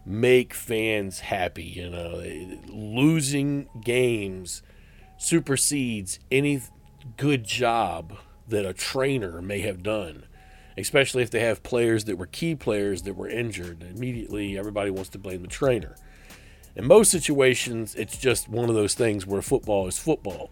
make 0.05 0.53
fans 0.53 1.21
happy. 1.21 1.63
You 1.63 1.89
know, 1.89 2.23
losing 2.67 3.67
games 3.83 4.61
supersedes 5.17 6.19
any 6.31 6.61
good 7.17 7.43
job 7.43 8.17
that 8.47 8.65
a 8.65 8.73
trainer 8.73 9.41
may 9.41 9.59
have 9.61 9.83
done 9.83 10.25
especially 10.77 11.23
if 11.23 11.31
they 11.31 11.41
have 11.41 11.63
players 11.63 12.05
that 12.05 12.17
were 12.17 12.25
key 12.25 12.55
players 12.55 13.03
that 13.03 13.15
were 13.15 13.29
injured. 13.29 13.83
Immediately, 13.83 14.57
everybody 14.57 14.89
wants 14.89 15.09
to 15.09 15.19
blame 15.19 15.41
the 15.41 15.47
trainer. 15.47 15.95
In 16.75 16.85
most 16.85 17.11
situations, 17.11 17.93
it's 17.95 18.17
just 18.17 18.49
one 18.49 18.69
of 18.69 18.75
those 18.75 18.95
things 18.95 19.27
where 19.27 19.41
football 19.41 19.87
is 19.87 19.99
football. 19.99 20.49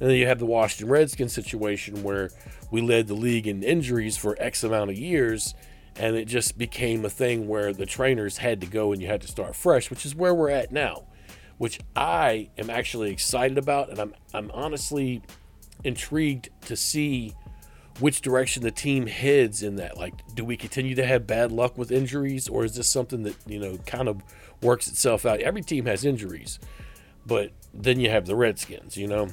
And 0.00 0.10
then 0.10 0.16
you 0.16 0.26
have 0.26 0.38
the 0.38 0.46
Washington 0.46 0.90
Redskins 0.90 1.32
situation 1.32 2.02
where 2.02 2.30
we 2.70 2.80
led 2.80 3.06
the 3.06 3.14
league 3.14 3.46
in 3.46 3.62
injuries 3.62 4.16
for 4.16 4.36
X 4.38 4.64
amount 4.64 4.90
of 4.90 4.98
years, 4.98 5.54
and 5.96 6.16
it 6.16 6.26
just 6.26 6.58
became 6.58 7.04
a 7.04 7.10
thing 7.10 7.48
where 7.48 7.72
the 7.72 7.86
trainers 7.86 8.38
had 8.38 8.60
to 8.62 8.66
go 8.66 8.92
and 8.92 9.00
you 9.00 9.08
had 9.08 9.20
to 9.22 9.28
start 9.28 9.54
fresh, 9.54 9.90
which 9.90 10.04
is 10.04 10.14
where 10.14 10.34
we're 10.34 10.50
at 10.50 10.72
now, 10.72 11.04
which 11.58 11.78
I 11.94 12.50
am 12.58 12.68
actually 12.68 13.10
excited 13.10 13.58
about, 13.58 13.90
and 13.90 13.98
I'm 13.98 14.14
I'm 14.34 14.50
honestly 14.52 15.22
intrigued 15.84 16.50
to 16.62 16.76
see 16.76 17.34
which 18.00 18.20
direction 18.20 18.62
the 18.62 18.70
team 18.70 19.06
heads 19.06 19.62
in 19.62 19.76
that. 19.76 19.96
Like, 19.96 20.14
do 20.34 20.44
we 20.44 20.56
continue 20.56 20.94
to 20.94 21.06
have 21.06 21.26
bad 21.26 21.52
luck 21.52 21.76
with 21.76 21.92
injuries, 21.92 22.48
or 22.48 22.64
is 22.64 22.74
this 22.74 22.88
something 22.88 23.22
that 23.24 23.36
you 23.46 23.58
know 23.58 23.78
kind 23.86 24.08
of 24.08 24.22
works 24.62 24.88
itself 24.88 25.26
out? 25.26 25.40
Every 25.40 25.62
team 25.62 25.86
has 25.86 26.04
injuries, 26.04 26.58
but 27.26 27.52
then 27.74 28.00
you 28.00 28.10
have 28.10 28.26
the 28.26 28.36
Redskins. 28.36 28.96
You 28.96 29.08
know, 29.08 29.28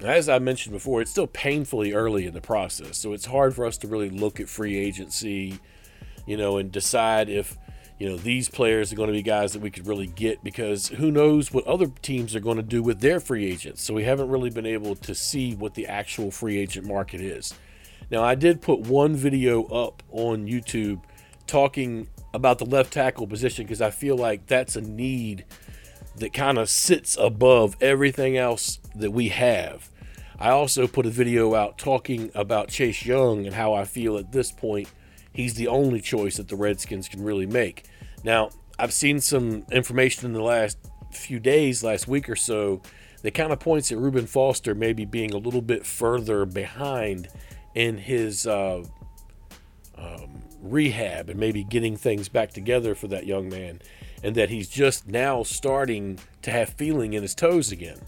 as 0.00 0.28
I 0.28 0.38
mentioned 0.38 0.74
before, 0.74 1.00
it's 1.00 1.10
still 1.10 1.26
painfully 1.26 1.92
early 1.92 2.26
in 2.26 2.34
the 2.34 2.40
process, 2.40 2.98
so 2.98 3.12
it's 3.12 3.26
hard 3.26 3.54
for 3.54 3.66
us 3.66 3.78
to 3.78 3.88
really 3.88 4.10
look 4.10 4.40
at 4.40 4.48
free 4.48 4.76
agency, 4.76 5.58
you 6.26 6.36
know, 6.36 6.58
and 6.58 6.70
decide 6.70 7.28
if 7.28 7.56
you 7.98 8.08
know 8.08 8.16
these 8.16 8.48
players 8.48 8.92
are 8.92 8.96
going 8.96 9.08
to 9.08 9.12
be 9.12 9.22
guys 9.22 9.52
that 9.52 9.62
we 9.62 9.70
could 9.70 9.86
really 9.86 10.06
get 10.06 10.42
because 10.42 10.88
who 10.88 11.10
knows 11.10 11.52
what 11.52 11.66
other 11.66 11.86
teams 12.02 12.34
are 12.34 12.40
going 12.40 12.56
to 12.56 12.62
do 12.62 12.82
with 12.82 13.00
their 13.00 13.20
free 13.20 13.46
agents. 13.46 13.82
So 13.82 13.94
we 13.94 14.04
haven't 14.04 14.28
really 14.28 14.50
been 14.50 14.66
able 14.66 14.94
to 14.96 15.14
see 15.14 15.54
what 15.54 15.74
the 15.74 15.86
actual 15.86 16.30
free 16.30 16.58
agent 16.58 16.86
market 16.86 17.20
is. 17.20 17.54
Now, 18.10 18.22
I 18.22 18.34
did 18.34 18.62
put 18.62 18.80
one 18.80 19.16
video 19.16 19.64
up 19.64 20.02
on 20.10 20.46
YouTube 20.46 21.02
talking 21.46 22.08
about 22.32 22.58
the 22.58 22.66
left 22.66 22.92
tackle 22.92 23.26
position 23.26 23.64
because 23.64 23.80
I 23.80 23.90
feel 23.90 24.16
like 24.16 24.46
that's 24.46 24.76
a 24.76 24.80
need 24.80 25.44
that 26.16 26.32
kind 26.32 26.58
of 26.58 26.68
sits 26.68 27.16
above 27.18 27.76
everything 27.80 28.36
else 28.36 28.78
that 28.94 29.12
we 29.12 29.28
have. 29.28 29.88
I 30.38 30.50
also 30.50 30.86
put 30.86 31.06
a 31.06 31.10
video 31.10 31.54
out 31.54 31.78
talking 31.78 32.30
about 32.34 32.68
Chase 32.68 33.04
Young 33.04 33.46
and 33.46 33.54
how 33.54 33.72
I 33.72 33.84
feel 33.84 34.16
at 34.16 34.32
this 34.32 34.50
point 34.50 34.88
he's 35.32 35.54
the 35.54 35.68
only 35.68 36.00
choice 36.00 36.36
that 36.36 36.48
the 36.48 36.56
Redskins 36.56 37.08
can 37.08 37.22
really 37.22 37.46
make. 37.46 37.84
Now, 38.22 38.50
I've 38.78 38.92
seen 38.92 39.20
some 39.20 39.64
information 39.70 40.26
in 40.26 40.32
the 40.32 40.42
last 40.42 40.78
few 41.12 41.38
days, 41.38 41.84
last 41.84 42.08
week 42.08 42.28
or 42.28 42.36
so, 42.36 42.82
that 43.22 43.32
kind 43.34 43.52
of 43.52 43.60
points 43.60 43.90
at 43.92 43.98
Reuben 43.98 44.26
Foster 44.26 44.74
maybe 44.74 45.04
being 45.04 45.32
a 45.32 45.38
little 45.38 45.62
bit 45.62 45.86
further 45.86 46.44
behind 46.44 47.28
in 47.74 47.98
his 47.98 48.46
uh, 48.46 48.84
um, 49.96 50.42
rehab 50.60 51.28
and 51.28 51.38
maybe 51.38 51.64
getting 51.64 51.96
things 51.96 52.28
back 52.28 52.52
together 52.52 52.94
for 52.94 53.08
that 53.08 53.26
young 53.26 53.48
man, 53.48 53.80
and 54.22 54.34
that 54.34 54.50
he's 54.50 54.68
just 54.68 55.08
now 55.08 55.42
starting 55.42 56.18
to 56.42 56.50
have 56.50 56.70
feeling 56.70 57.12
in 57.12 57.22
his 57.22 57.34
toes 57.34 57.72
again. 57.72 57.98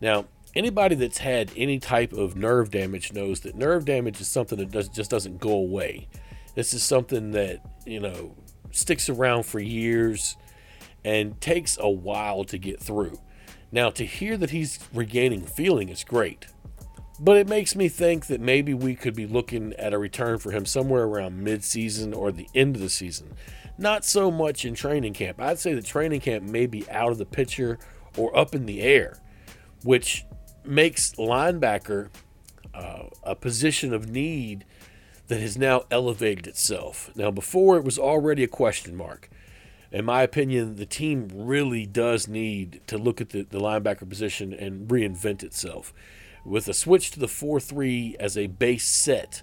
Now, 0.00 0.26
anybody 0.56 0.94
that's 0.94 1.18
had 1.18 1.52
any 1.56 1.78
type 1.78 2.12
of 2.12 2.36
nerve 2.36 2.70
damage 2.70 3.12
knows 3.12 3.40
that 3.40 3.54
nerve 3.54 3.84
damage 3.84 4.20
is 4.20 4.28
something 4.28 4.58
that 4.58 4.70
does, 4.70 4.88
just 4.88 5.10
doesn't 5.10 5.38
go 5.38 5.52
away. 5.52 6.08
This 6.54 6.74
is 6.74 6.82
something 6.82 7.32
that, 7.32 7.60
you 7.84 8.00
know, 8.00 8.34
sticks 8.70 9.08
around 9.08 9.44
for 9.44 9.60
years 9.60 10.36
and 11.04 11.40
takes 11.40 11.76
a 11.80 11.88
while 11.88 12.44
to 12.44 12.58
get 12.58 12.80
through. 12.80 13.18
Now, 13.70 13.90
to 13.90 14.04
hear 14.04 14.36
that 14.36 14.50
he's 14.50 14.78
regaining 14.92 15.42
feeling 15.42 15.88
is 15.88 16.04
great, 16.04 16.46
but 17.18 17.36
it 17.36 17.48
makes 17.48 17.76
me 17.76 17.88
think 17.88 18.26
that 18.26 18.40
maybe 18.40 18.74
we 18.74 18.94
could 18.94 19.14
be 19.14 19.26
looking 19.26 19.72
at 19.74 19.92
a 19.92 19.98
return 19.98 20.38
for 20.38 20.50
him 20.50 20.66
somewhere 20.66 21.04
around 21.04 21.42
mid-season 21.42 22.12
or 22.12 22.32
the 22.32 22.48
end 22.54 22.76
of 22.76 22.82
the 22.82 22.88
season. 22.88 23.34
Not 23.78 24.04
so 24.04 24.30
much 24.30 24.64
in 24.64 24.74
training 24.74 25.14
camp. 25.14 25.40
I'd 25.40 25.58
say 25.58 25.74
the 25.74 25.82
training 25.82 26.20
camp 26.20 26.44
may 26.44 26.66
be 26.66 26.88
out 26.90 27.10
of 27.10 27.18
the 27.18 27.24
picture 27.24 27.78
or 28.16 28.36
up 28.36 28.54
in 28.54 28.66
the 28.66 28.82
air, 28.82 29.18
which 29.82 30.24
makes 30.64 31.12
linebacker 31.14 32.10
uh, 32.72 33.04
a 33.22 33.34
position 33.34 33.92
of 33.92 34.08
need 34.08 34.64
that 35.28 35.40
has 35.40 35.56
now 35.56 35.84
elevated 35.90 36.46
itself. 36.46 37.10
Now, 37.14 37.30
before 37.30 37.76
it 37.76 37.84
was 37.84 37.98
already 37.98 38.44
a 38.44 38.48
question 38.48 38.96
mark 38.96 39.30
in 39.94 40.04
my 40.04 40.22
opinion, 40.22 40.74
the 40.74 40.86
team 40.86 41.30
really 41.32 41.86
does 41.86 42.26
need 42.26 42.80
to 42.88 42.98
look 42.98 43.20
at 43.20 43.28
the, 43.28 43.42
the 43.42 43.60
linebacker 43.60 44.08
position 44.08 44.52
and 44.52 44.88
reinvent 44.88 45.44
itself. 45.44 45.94
With 46.44 46.68
a 46.68 46.74
switch 46.74 47.10
to 47.12 47.20
the 47.20 47.28
4 47.28 47.60
3 47.60 48.16
as 48.20 48.36
a 48.36 48.48
base 48.48 48.86
set, 48.86 49.42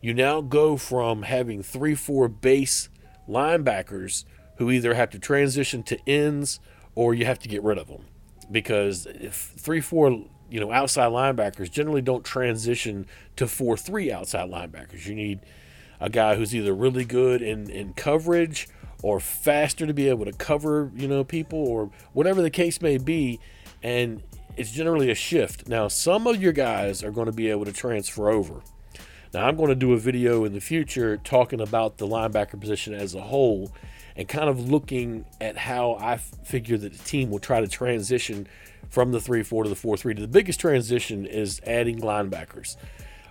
you 0.00 0.14
now 0.14 0.40
go 0.40 0.76
from 0.76 1.22
having 1.22 1.62
3 1.62 1.94
4 1.94 2.28
base 2.28 2.88
linebackers 3.28 4.24
who 4.58 4.70
either 4.70 4.94
have 4.94 5.10
to 5.10 5.18
transition 5.18 5.82
to 5.84 5.98
ends 6.08 6.60
or 6.94 7.14
you 7.14 7.26
have 7.26 7.38
to 7.40 7.48
get 7.48 7.62
rid 7.62 7.78
of 7.78 7.88
them. 7.88 8.04
Because 8.50 9.06
if 9.06 9.54
3 9.58 9.80
4 9.80 10.24
you 10.48 10.60
know 10.60 10.70
outside 10.70 11.10
linebackers 11.10 11.70
generally 11.70 12.02
don't 12.02 12.24
transition 12.24 13.06
to 13.34 13.48
4 13.48 13.76
3 13.76 14.12
outside 14.12 14.48
linebackers, 14.48 15.06
you 15.06 15.14
need 15.14 15.40
a 16.00 16.10
guy 16.10 16.36
who's 16.36 16.54
either 16.54 16.74
really 16.74 17.04
good 17.04 17.42
in, 17.42 17.70
in 17.70 17.92
coverage 17.94 18.68
or 19.02 19.20
faster 19.20 19.86
to 19.86 19.94
be 19.94 20.08
able 20.08 20.24
to 20.24 20.32
cover, 20.32 20.90
you 20.94 21.08
know, 21.08 21.24
people 21.24 21.58
or 21.58 21.90
whatever 22.12 22.42
the 22.42 22.50
case 22.50 22.80
may 22.80 22.98
be. 22.98 23.40
And 23.82 24.22
it's 24.56 24.70
generally 24.70 25.10
a 25.10 25.14
shift. 25.14 25.68
Now, 25.68 25.88
some 25.88 26.26
of 26.26 26.42
your 26.42 26.52
guys 26.52 27.02
are 27.04 27.10
going 27.10 27.26
to 27.26 27.32
be 27.32 27.50
able 27.50 27.64
to 27.66 27.72
transfer 27.72 28.30
over. 28.30 28.62
Now, 29.34 29.46
I'm 29.46 29.56
going 29.56 29.68
to 29.68 29.74
do 29.74 29.92
a 29.92 29.98
video 29.98 30.44
in 30.44 30.54
the 30.54 30.60
future 30.60 31.18
talking 31.18 31.60
about 31.60 31.98
the 31.98 32.06
linebacker 32.06 32.58
position 32.58 32.94
as 32.94 33.14
a 33.14 33.20
whole 33.20 33.72
and 34.16 34.26
kind 34.26 34.48
of 34.48 34.70
looking 34.70 35.26
at 35.40 35.58
how 35.58 35.96
I 36.00 36.16
figure 36.16 36.78
that 36.78 36.92
the 36.92 37.04
team 37.04 37.30
will 37.30 37.38
try 37.38 37.60
to 37.60 37.68
transition 37.68 38.48
from 38.88 39.12
the 39.12 39.20
3 39.20 39.42
4 39.42 39.64
to 39.64 39.68
the 39.68 39.76
4 39.76 39.96
3. 39.96 40.14
The 40.14 40.28
biggest 40.28 40.60
transition 40.60 41.26
is 41.26 41.60
adding 41.66 42.00
linebackers. 42.00 42.76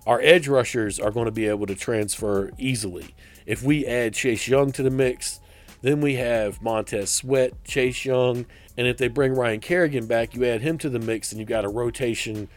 Our 0.05 0.22
edge 0.22 0.48
rushers 0.48 1.00
are 1.00 1.10
going 1.10 1.25
to 1.25 1.32
be 1.32 1.48
able 1.48 1.65
to 1.65 1.75
transfer 1.75 2.51
easily. 2.60 3.15
If 3.48 3.63
we 3.63 3.86
add 3.88 4.13
Chase 4.13 4.48
Young 4.48 4.72
to 4.74 4.84
the 4.84 4.91
mix, 4.91 5.39
then 5.86 6.01
we 6.01 6.15
have 6.15 6.62
Montez 6.62 7.12
Sweat, 7.12 7.63
Chase 7.63 8.06
Young, 8.06 8.46
and 8.77 8.88
if 8.88 8.98
they 8.98 9.08
bring 9.08 9.34
Ryan 9.34 9.60
Kerrigan 9.60 10.08
back, 10.08 10.34
you 10.34 10.46
add 10.46 10.62
him 10.62 10.77
to 10.80 10.89
the 10.89 11.00
mix, 11.00 11.32
and 11.32 11.39
you've 11.39 11.50
got 11.50 11.65
a 11.65 11.70
rotation 11.70 12.48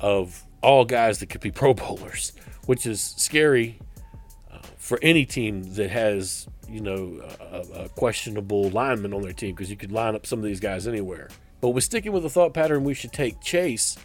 of 0.00 0.44
all 0.62 0.84
guys 0.84 1.18
that 1.18 1.26
could 1.26 1.40
be 1.40 1.50
Pro 1.50 1.74
Bowlers, 1.74 2.32
which 2.66 2.86
is 2.86 3.02
scary 3.02 3.78
uh, 4.50 4.58
for 4.78 4.98
any 5.02 5.24
team 5.24 5.74
that 5.74 5.90
has 5.90 6.48
you 6.68 6.80
know 6.80 7.20
a, 7.52 7.84
a 7.84 7.88
questionable 7.90 8.70
lineman 8.70 9.12
on 9.12 9.22
their 9.22 9.32
team 9.32 9.54
because 9.54 9.70
you 9.70 9.76
could 9.76 9.92
line 9.92 10.14
up 10.14 10.24
some 10.26 10.38
of 10.38 10.44
these 10.44 10.60
guys 10.60 10.86
anywhere. 10.86 11.28
But 11.60 11.70
with 11.70 11.84
sticking 11.84 12.12
with 12.12 12.22
the 12.22 12.30
thought 12.30 12.54
pattern, 12.54 12.84
we 12.84 12.94
should 12.94 13.12
take 13.12 13.40
Chase. 13.40 13.96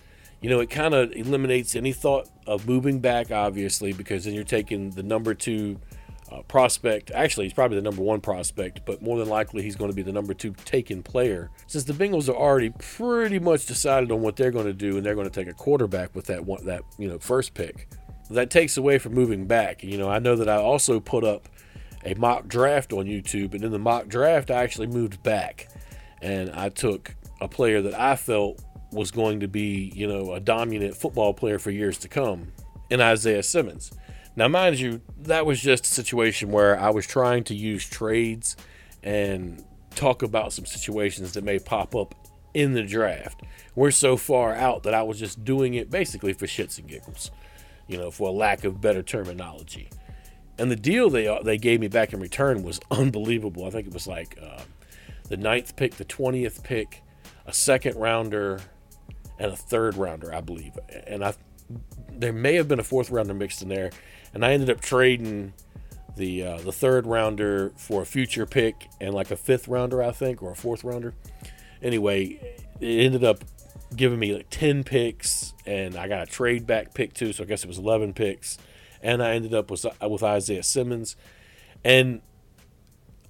You 0.42 0.50
know, 0.50 0.60
it 0.60 0.70
kind 0.70 0.94
of 0.94 1.12
eliminates 1.14 1.76
any 1.76 1.94
thought 1.94 2.28
of 2.46 2.68
moving 2.68 3.00
back, 3.00 3.32
obviously, 3.32 3.94
because 3.94 4.26
then 4.26 4.34
you're 4.34 4.44
taking 4.44 4.92
the 4.92 5.04
number 5.04 5.34
two 5.34 5.80
uh, 6.32 6.42
prospect. 6.44 7.12
Actually, 7.12 7.46
he's 7.46 7.54
probably 7.54 7.78
the 7.78 7.84
number 7.84 8.02
one 8.02 8.22
prospect, 8.22 8.82
but 8.86 9.02
more 9.02 9.18
than 9.18 9.30
likely 9.30 9.62
he's 9.62 9.76
going 9.76 9.92
to 9.92 9.96
be 9.96 10.02
the 10.02 10.12
number 10.12 10.34
two 10.34 10.54
taken 10.66 11.04
player. 11.04 11.52
Since 11.68 11.84
the 11.86 11.94
Bengals 11.94 12.30
are 12.30 12.36
already 12.36 12.72
pretty 12.80 13.40
much 13.40 13.66
decided 13.66 14.12
on 14.12 14.22
what 14.22 14.36
they're 14.36 14.52
going 14.52 14.66
to 14.66 14.74
do, 14.74 14.98
and 14.98 15.06
they're 15.06 15.16
going 15.16 15.30
to 15.30 15.34
take 15.34 15.48
a 15.48 15.54
quarterback 15.54 16.16
with 16.16 16.26
that 16.26 16.46
one, 16.46 16.66
that 16.66 16.82
you 16.98 17.08
know 17.08 17.20
first 17.20 17.54
pick. 17.54 17.90
That 18.32 18.50
takes 18.50 18.78
away 18.78 18.98
from 18.98 19.14
moving 19.14 19.46
back. 19.46 19.84
You 19.84 19.98
know, 19.98 20.10
I 20.10 20.18
know 20.20 20.36
that 20.36 20.50
I 20.50 20.56
also 20.56 21.00
put 21.00 21.24
up 21.24 21.48
a 22.04 22.16
mock 22.16 22.48
draft 22.48 22.92
on 22.92 23.06
YouTube, 23.06 23.54
and 23.54 23.64
in 23.64 23.72
the 23.72 23.80
mock 23.80 24.08
draft, 24.08 24.50
I 24.50 24.64
actually 24.64 24.88
moved 24.88 25.22
back, 25.22 25.70
and 26.22 26.50
I 26.52 26.70
took 26.70 27.14
a 27.42 27.48
player 27.48 27.82
that 27.84 27.94
I 27.94 28.16
felt 28.16 28.64
was 28.92 29.12
going 29.12 29.42
to 29.42 29.48
be, 29.48 29.92
you 29.94 30.08
know, 30.08 30.34
a 30.34 30.40
dominant 30.40 30.96
football 30.96 31.34
player 31.34 31.60
for 31.60 31.70
years 31.70 31.98
to 32.00 32.08
come, 32.08 32.52
in 32.90 33.02
Isaiah 33.02 33.44
Simmons. 33.44 33.92
Now, 34.36 34.48
mind 34.50 34.80
you, 34.80 35.02
that 35.22 35.46
was 35.46 35.62
just 35.62 35.86
a 35.86 35.90
situation 35.90 36.52
where 36.52 36.80
I 36.80 36.90
was 36.90 37.08
trying 37.08 37.46
to 37.46 37.56
use 37.56 37.88
trades 37.88 38.58
and 39.02 39.64
talk 39.96 40.24
about 40.24 40.52
some 40.52 40.66
situations 40.66 41.34
that 41.34 41.44
may 41.44 41.60
pop 41.60 41.96
up 41.96 42.16
in 42.54 42.74
the 42.74 42.84
draft. 42.84 43.42
We're 43.76 43.92
so 43.92 44.18
far 44.18 44.54
out 44.54 44.84
that 44.84 44.94
I 44.94 45.04
was 45.04 45.20
just 45.20 45.44
doing 45.46 45.76
it 45.76 45.90
basically 45.90 46.34
for 46.34 46.48
shits 46.48 46.78
and 46.80 46.88
giggles, 46.88 47.32
you 47.88 47.98
know, 47.98 48.12
for 48.12 48.30
a 48.30 48.32
lack 48.32 48.64
of 48.64 48.82
better 48.82 49.04
terminology. 49.04 49.90
And 50.58 50.72
the 50.72 50.78
deal 50.78 51.10
they 51.10 51.38
they 51.44 51.58
gave 51.58 51.80
me 51.80 51.88
back 51.88 52.14
in 52.14 52.20
return 52.20 52.64
was 52.64 52.80
unbelievable. 52.92 53.66
I 53.66 53.70
think 53.70 53.88
it 53.88 53.94
was 53.94 54.08
like 54.08 54.38
uh, 54.42 54.62
the 55.30 55.38
ninth 55.38 55.76
pick, 55.76 55.96
the 55.96 56.06
twentieth 56.06 56.64
pick, 56.64 57.04
a 57.46 57.54
second 57.54 57.98
rounder, 57.98 58.62
and 59.38 59.52
a 59.52 59.56
third 59.56 59.96
rounder, 59.96 60.34
I 60.34 60.42
believe. 60.42 60.78
And 61.08 61.24
I 61.26 61.34
there 62.12 62.34
may 62.34 62.56
have 62.56 62.68
been 62.68 62.80
a 62.80 62.84
fourth 62.84 63.10
rounder 63.10 63.34
mixed 63.34 63.62
in 63.62 63.70
there 63.70 63.92
and 64.34 64.46
I 64.46 64.52
ended 64.52 64.70
up 64.70 64.82
trading 64.82 65.54
the 66.16 66.44
uh, 66.44 66.58
the 66.58 66.72
third 66.72 67.08
rounder 67.08 67.72
for 67.78 68.02
a 68.02 68.06
future 68.06 68.46
pick 68.46 68.88
and 69.02 69.14
like 69.14 69.32
a 69.32 69.36
fifth 69.36 69.68
rounder, 69.68 70.04
I 70.04 70.12
think, 70.12 70.44
or 70.44 70.52
a 70.52 70.56
fourth 70.56 70.84
rounder. 70.84 71.14
Anyway, 71.82 72.40
it 72.80 73.06
ended 73.06 73.24
up 73.24 73.44
giving 73.96 74.20
me 74.20 74.34
like 74.34 74.50
ten 74.50 74.84
picks, 74.84 75.54
and 75.66 75.96
I 75.96 76.08
got 76.08 76.24
a 76.24 76.32
trade 76.32 76.68
back 76.68 76.94
pick 76.94 77.14
too, 77.14 77.34
so 77.34 77.44
I 77.44 77.48
guess 77.48 77.64
it 77.64 77.68
was 77.68 77.78
eleven 77.78 78.14
picks. 78.14 78.58
And 79.02 79.22
I 79.22 79.36
ended 79.36 79.54
up 79.54 79.70
with 79.72 79.86
with 80.02 80.24
Isaiah 80.24 80.64
Simmons, 80.64 81.16
and 81.84 82.22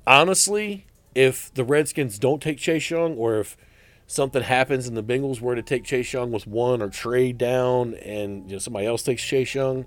honestly, 0.08 0.86
if 1.14 1.54
the 1.54 1.64
Redskins 1.64 2.18
don't 2.18 2.42
take 2.42 2.58
Chase 2.58 2.90
Young, 2.90 3.16
or 3.16 3.40
if 3.40 3.58
something 4.08 4.44
happens 4.44 4.88
and 4.88 4.96
the 4.96 5.04
Bengals 5.04 5.42
were 5.42 5.56
to 5.56 5.62
take 5.62 5.84
Chase 5.84 6.12
Young 6.14 6.32
with 6.32 6.48
one 6.48 6.82
or 6.82 6.90
trade 6.90 7.38
down, 7.38 7.94
and 7.96 8.46
you 8.46 8.54
know 8.54 8.60
somebody 8.60 8.86
else 8.86 9.04
takes 9.04 9.24
Chase 9.24 9.56
Young 9.56 9.86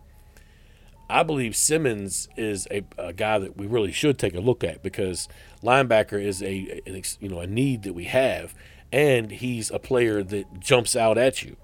I 1.10 1.22
believe 1.22 1.56
Simmons 1.56 2.28
is 2.36 2.68
a, 2.70 2.84
a, 2.98 3.12
guy 3.14 3.38
that 3.38 3.56
we 3.56 3.66
really 3.66 3.92
should 3.92 4.18
take 4.18 4.34
a 4.34 4.40
look 4.40 4.62
at 4.62 4.82
because 4.82 5.26
linebacker 5.62 6.22
is 6.22 6.42
a 6.42 6.82
an, 6.86 7.02
you 7.20 7.28
know 7.28 7.40
a 7.40 7.46
need 7.46 7.82
that 7.84 7.94
we 7.94 8.04
have, 8.04 8.54
and 8.92 9.30
he's 9.30 9.70
a 9.70 9.78
player 9.78 10.22
that 10.22 10.60
jumps 10.60 10.94
out 10.94 11.16
at 11.16 11.42
you. 11.42 11.56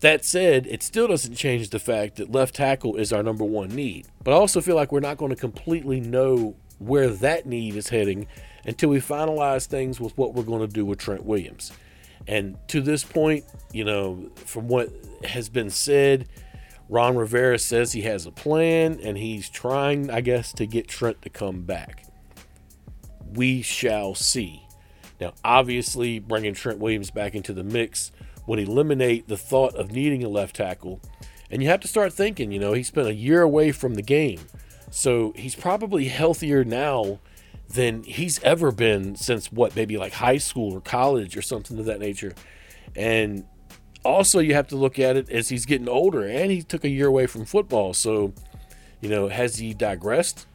That 0.00 0.24
said, 0.24 0.66
it 0.66 0.82
still 0.82 1.08
doesn't 1.08 1.34
change 1.34 1.70
the 1.70 1.78
fact 1.78 2.16
that 2.16 2.30
left 2.30 2.54
tackle 2.54 2.96
is 2.96 3.12
our 3.12 3.22
number 3.22 3.44
one 3.44 3.70
need. 3.70 4.06
But 4.22 4.32
I 4.32 4.34
also 4.34 4.60
feel 4.60 4.76
like 4.76 4.92
we're 4.92 5.00
not 5.00 5.16
going 5.16 5.30
to 5.30 5.36
completely 5.36 5.98
know 5.98 6.54
where 6.78 7.08
that 7.08 7.46
need 7.46 7.74
is 7.74 7.88
heading 7.88 8.26
until 8.66 8.90
we 8.90 9.00
finalize 9.00 9.66
things 9.66 10.00
with 10.00 10.16
what 10.16 10.34
we're 10.34 10.42
going 10.42 10.66
to 10.66 10.72
do 10.72 10.84
with 10.84 10.98
Trent 10.98 11.24
Williams. 11.24 11.72
And 12.26 12.56
to 12.68 12.80
this 12.80 13.04
point, 13.04 13.44
you 13.72 13.84
know, 13.84 14.30
from 14.36 14.68
what 14.68 14.90
has 15.24 15.48
been 15.48 15.70
said, 15.70 16.28
Ron 16.88 17.16
Rivera 17.16 17.58
says 17.58 17.92
he 17.92 18.02
has 18.02 18.26
a 18.26 18.30
plan 18.30 18.98
and 19.02 19.16
he's 19.16 19.48
trying, 19.48 20.10
I 20.10 20.20
guess, 20.20 20.52
to 20.54 20.66
get 20.66 20.88
Trent 20.88 21.22
to 21.22 21.30
come 21.30 21.62
back. 21.62 22.04
We 23.34 23.62
shall 23.62 24.14
see. 24.14 24.66
Now, 25.20 25.32
obviously, 25.44 26.18
bringing 26.18 26.54
Trent 26.54 26.78
Williams 26.78 27.10
back 27.10 27.34
into 27.34 27.52
the 27.52 27.64
mix 27.64 28.12
would 28.46 28.58
eliminate 28.58 29.28
the 29.28 29.36
thought 29.36 29.74
of 29.74 29.92
needing 29.92 30.22
a 30.24 30.28
left 30.28 30.56
tackle. 30.56 31.00
And 31.50 31.62
you 31.62 31.68
have 31.68 31.80
to 31.80 31.88
start 31.88 32.12
thinking, 32.12 32.52
you 32.52 32.58
know, 32.58 32.72
he 32.72 32.82
spent 32.82 33.08
a 33.08 33.14
year 33.14 33.42
away 33.42 33.72
from 33.72 33.94
the 33.94 34.02
game. 34.02 34.40
So 34.90 35.32
he's 35.36 35.54
probably 35.54 36.06
healthier 36.06 36.64
now 36.64 37.20
than 37.68 38.02
he's 38.04 38.42
ever 38.42 38.70
been 38.70 39.16
since 39.16 39.50
what, 39.50 39.74
maybe 39.74 39.96
like 39.96 40.12
high 40.14 40.38
school 40.38 40.74
or 40.74 40.80
college 40.80 41.36
or 41.36 41.42
something 41.42 41.78
of 41.78 41.86
that 41.86 41.98
nature. 41.98 42.34
And 42.94 43.44
also 44.04 44.38
you 44.38 44.54
have 44.54 44.68
to 44.68 44.76
look 44.76 44.98
at 44.98 45.16
it 45.16 45.30
as 45.30 45.48
he's 45.48 45.66
getting 45.66 45.88
older 45.88 46.24
and 46.24 46.50
he 46.50 46.62
took 46.62 46.84
a 46.84 46.88
year 46.88 47.06
away 47.06 47.26
from 47.26 47.44
football. 47.44 47.94
So, 47.94 48.34
you 49.00 49.08
know, 49.08 49.28
has 49.28 49.56
he 49.56 49.74
digressed? 49.74 50.46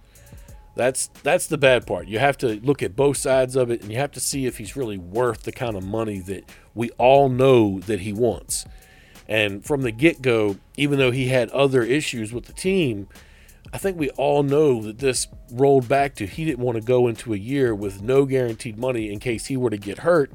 That's 0.76 1.08
that's 1.24 1.48
the 1.48 1.58
bad 1.58 1.86
part. 1.86 2.08
You 2.08 2.20
have 2.20 2.38
to 2.38 2.60
look 2.62 2.82
at 2.82 2.96
both 2.96 3.18
sides 3.18 3.56
of 3.56 3.70
it 3.70 3.82
and 3.82 3.92
you 3.92 3.98
have 3.98 4.12
to 4.14 4.20
see 4.20 4.46
if 4.46 4.58
he's 4.58 4.78
really 4.78 4.98
worth 4.98 5.44
the 5.44 5.52
kind 5.52 5.76
of 5.76 5.84
money 5.84 6.20
that 6.20 6.50
we 6.74 6.90
all 6.92 7.28
know 7.28 7.80
that 7.82 8.02
he 8.02 8.14
wants. 8.14 8.66
And 9.28 9.64
from 9.64 9.82
the 9.82 9.92
get-go, 9.92 10.58
even 10.78 10.98
though 10.98 11.12
he 11.12 11.28
had 11.28 11.50
other 11.50 11.84
issues 11.84 12.34
with 12.34 12.46
the 12.46 12.54
team, 12.54 13.08
I 13.72 13.78
think 13.78 13.98
we 13.98 14.10
all 14.12 14.44
know 14.44 14.82
that 14.82 15.00
this 15.00 15.28
rolled 15.52 15.88
back 15.88 16.16
to 16.16 16.26
he 16.26 16.46
didn't 16.46 16.60
want 16.60 16.78
to 16.78 16.84
go 16.84 17.08
into 17.08 17.34
a 17.34 17.38
year 17.38 17.76
with 17.76 18.02
no 18.02 18.26
guaranteed 18.26 18.78
money 18.78 19.12
in 19.12 19.20
case 19.20 19.46
he 19.46 19.58
were 19.58 19.70
to 19.70 19.78
get 19.78 20.00
hurt 20.00 20.32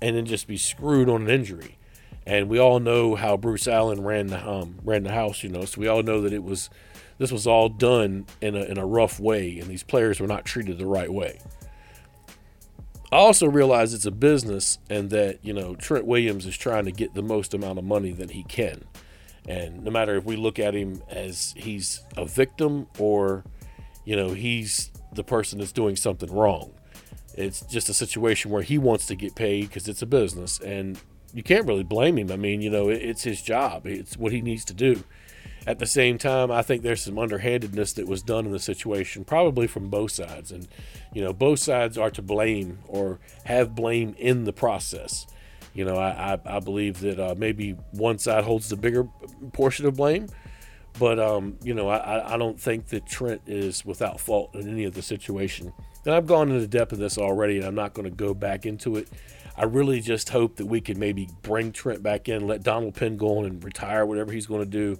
and 0.00 0.16
then 0.16 0.26
just 0.26 0.46
be 0.46 0.56
screwed 0.56 1.08
on 1.08 1.22
an 1.22 1.30
injury. 1.30 1.78
And 2.26 2.48
we 2.48 2.58
all 2.58 2.80
know 2.80 3.14
how 3.14 3.36
Bruce 3.36 3.66
Allen 3.66 4.02
ran 4.02 4.28
the 4.28 4.48
um, 4.48 4.78
ran 4.84 5.04
the 5.04 5.12
house, 5.12 5.42
you 5.42 5.48
know. 5.48 5.64
So 5.64 5.80
we 5.80 5.88
all 5.88 6.02
know 6.02 6.20
that 6.20 6.32
it 6.32 6.42
was 6.42 6.70
this 7.18 7.32
was 7.32 7.46
all 7.46 7.68
done 7.68 8.26
in 8.40 8.56
a, 8.56 8.62
in 8.62 8.78
a 8.78 8.86
rough 8.86 9.18
way, 9.18 9.58
and 9.58 9.68
these 9.68 9.82
players 9.82 10.20
were 10.20 10.26
not 10.26 10.44
treated 10.44 10.78
the 10.78 10.86
right 10.86 11.12
way. 11.12 11.40
I 13.10 13.16
also 13.16 13.46
realize 13.46 13.92
it's 13.92 14.06
a 14.06 14.12
business, 14.12 14.78
and 14.88 15.10
that 15.10 15.44
you 15.44 15.52
know 15.52 15.74
Trent 15.74 16.06
Williams 16.06 16.46
is 16.46 16.56
trying 16.56 16.84
to 16.84 16.92
get 16.92 17.14
the 17.14 17.22
most 17.22 17.54
amount 17.54 17.78
of 17.78 17.84
money 17.84 18.12
that 18.12 18.30
he 18.30 18.44
can. 18.44 18.84
And 19.48 19.82
no 19.82 19.90
matter 19.90 20.16
if 20.16 20.24
we 20.24 20.36
look 20.36 20.58
at 20.58 20.74
him 20.74 21.02
as 21.08 21.52
he's 21.56 22.00
a 22.16 22.24
victim 22.24 22.86
or, 22.98 23.44
you 24.04 24.14
know, 24.14 24.30
he's 24.30 24.90
the 25.12 25.24
person 25.24 25.58
that's 25.58 25.72
doing 25.72 25.96
something 25.96 26.32
wrong, 26.32 26.72
it's 27.34 27.62
just 27.62 27.88
a 27.88 27.94
situation 27.94 28.50
where 28.50 28.62
he 28.62 28.78
wants 28.78 29.06
to 29.06 29.14
get 29.14 29.34
paid 29.34 29.68
because 29.68 29.88
it's 29.88 30.02
a 30.02 30.06
business, 30.06 30.60
and 30.60 30.98
you 31.34 31.42
can't 31.42 31.66
really 31.66 31.82
blame 31.82 32.18
him. 32.18 32.30
I 32.30 32.36
mean, 32.36 32.60
you 32.60 32.70
know, 32.70 32.88
it's 32.88 33.24
his 33.24 33.42
job, 33.42 33.86
it's 33.86 34.16
what 34.16 34.32
he 34.32 34.42
needs 34.42 34.64
to 34.66 34.74
do. 34.74 35.02
At 35.66 35.78
the 35.78 35.86
same 35.86 36.18
time, 36.18 36.50
I 36.50 36.62
think 36.62 36.82
there's 36.82 37.02
some 37.02 37.18
underhandedness 37.18 37.92
that 37.94 38.08
was 38.08 38.22
done 38.22 38.46
in 38.46 38.52
the 38.52 38.58
situation, 38.58 39.24
probably 39.24 39.68
from 39.68 39.90
both 39.90 40.10
sides. 40.10 40.50
And, 40.50 40.66
you 41.14 41.22
know, 41.22 41.32
both 41.32 41.60
sides 41.60 41.96
are 41.96 42.10
to 42.10 42.22
blame 42.22 42.80
or 42.88 43.20
have 43.44 43.74
blame 43.74 44.16
in 44.18 44.44
the 44.44 44.52
process. 44.52 45.26
You 45.74 45.84
know, 45.84 45.96
I, 45.96 46.34
I, 46.34 46.56
I 46.56 46.60
believe 46.60 47.00
that 47.00 47.18
uh, 47.18 47.34
maybe 47.36 47.72
one 47.92 48.18
side 48.18 48.44
holds 48.44 48.68
the 48.68 48.76
bigger 48.76 49.08
portion 49.52 49.86
of 49.86 49.96
blame. 49.96 50.28
But, 50.98 51.18
um, 51.18 51.56
you 51.62 51.72
know, 51.72 51.88
I, 51.88 52.34
I 52.34 52.36
don't 52.36 52.60
think 52.60 52.88
that 52.88 53.06
Trent 53.06 53.40
is 53.46 53.84
without 53.84 54.20
fault 54.20 54.54
in 54.54 54.68
any 54.68 54.84
of 54.84 54.92
the 54.92 55.00
situation. 55.00 55.72
And 56.04 56.14
I've 56.14 56.26
gone 56.26 56.48
into 56.48 56.60
the 56.60 56.66
depth 56.66 56.92
of 56.92 56.98
this 56.98 57.16
already, 57.16 57.56
and 57.56 57.64
I'm 57.64 57.74
not 57.74 57.94
going 57.94 58.04
to 58.04 58.14
go 58.14 58.34
back 58.34 58.66
into 58.66 58.96
it. 58.96 59.08
I 59.56 59.64
really 59.64 60.00
just 60.00 60.30
hope 60.30 60.56
that 60.56 60.66
we 60.66 60.80
can 60.80 60.98
maybe 60.98 61.28
bring 61.42 61.72
Trent 61.72 62.02
back 62.02 62.28
in, 62.28 62.46
let 62.46 62.62
Donald 62.62 62.94
Penn 62.94 63.16
go 63.16 63.38
on 63.38 63.46
and 63.46 63.62
retire, 63.62 64.04
whatever 64.04 64.32
he's 64.32 64.46
going 64.46 64.60
to 64.60 64.70
do. 64.70 64.98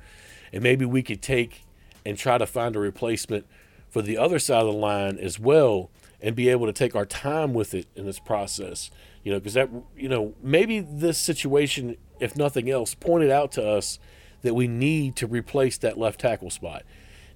And 0.52 0.62
maybe 0.62 0.85
we 0.85 1.02
could 1.02 1.21
take 1.21 1.64
and 2.07 2.17
try 2.17 2.38
to 2.38 2.47
find 2.47 2.76
a 2.76 2.79
replacement 2.79 3.47
for 3.88 4.00
the 4.00 4.17
other 4.17 4.38
side 4.38 4.62
of 4.62 4.67
the 4.67 4.73
line 4.73 5.19
as 5.19 5.38
well 5.38 5.91
and 6.23 6.35
be 6.37 6.49
able 6.49 6.67
to 6.67 6.73
take 6.73 6.95
our 6.95 7.05
time 7.05 7.52
with 7.52 7.75
it 7.75 7.87
in 7.95 8.07
this 8.07 8.19
process. 8.19 8.91
You 9.25 9.33
know, 9.33 9.38
because 9.38 9.55
that, 9.55 9.69
you 9.97 10.09
know, 10.09 10.35
maybe 10.43 10.81
this 10.81 11.19
situation, 11.19 11.97
if 12.21 12.37
nothing 12.37 12.71
else, 12.71 12.95
pointed 12.95 13.31
out 13.31 13.52
to 13.52 13.69
us 13.69 13.99
that 14.43 14.55
we 14.55 14.67
need 14.67 15.17
to 15.17 15.26
replace 15.26 15.76
that 15.79 15.99
left 15.99 16.21
tackle 16.21 16.50
spot 16.50 16.85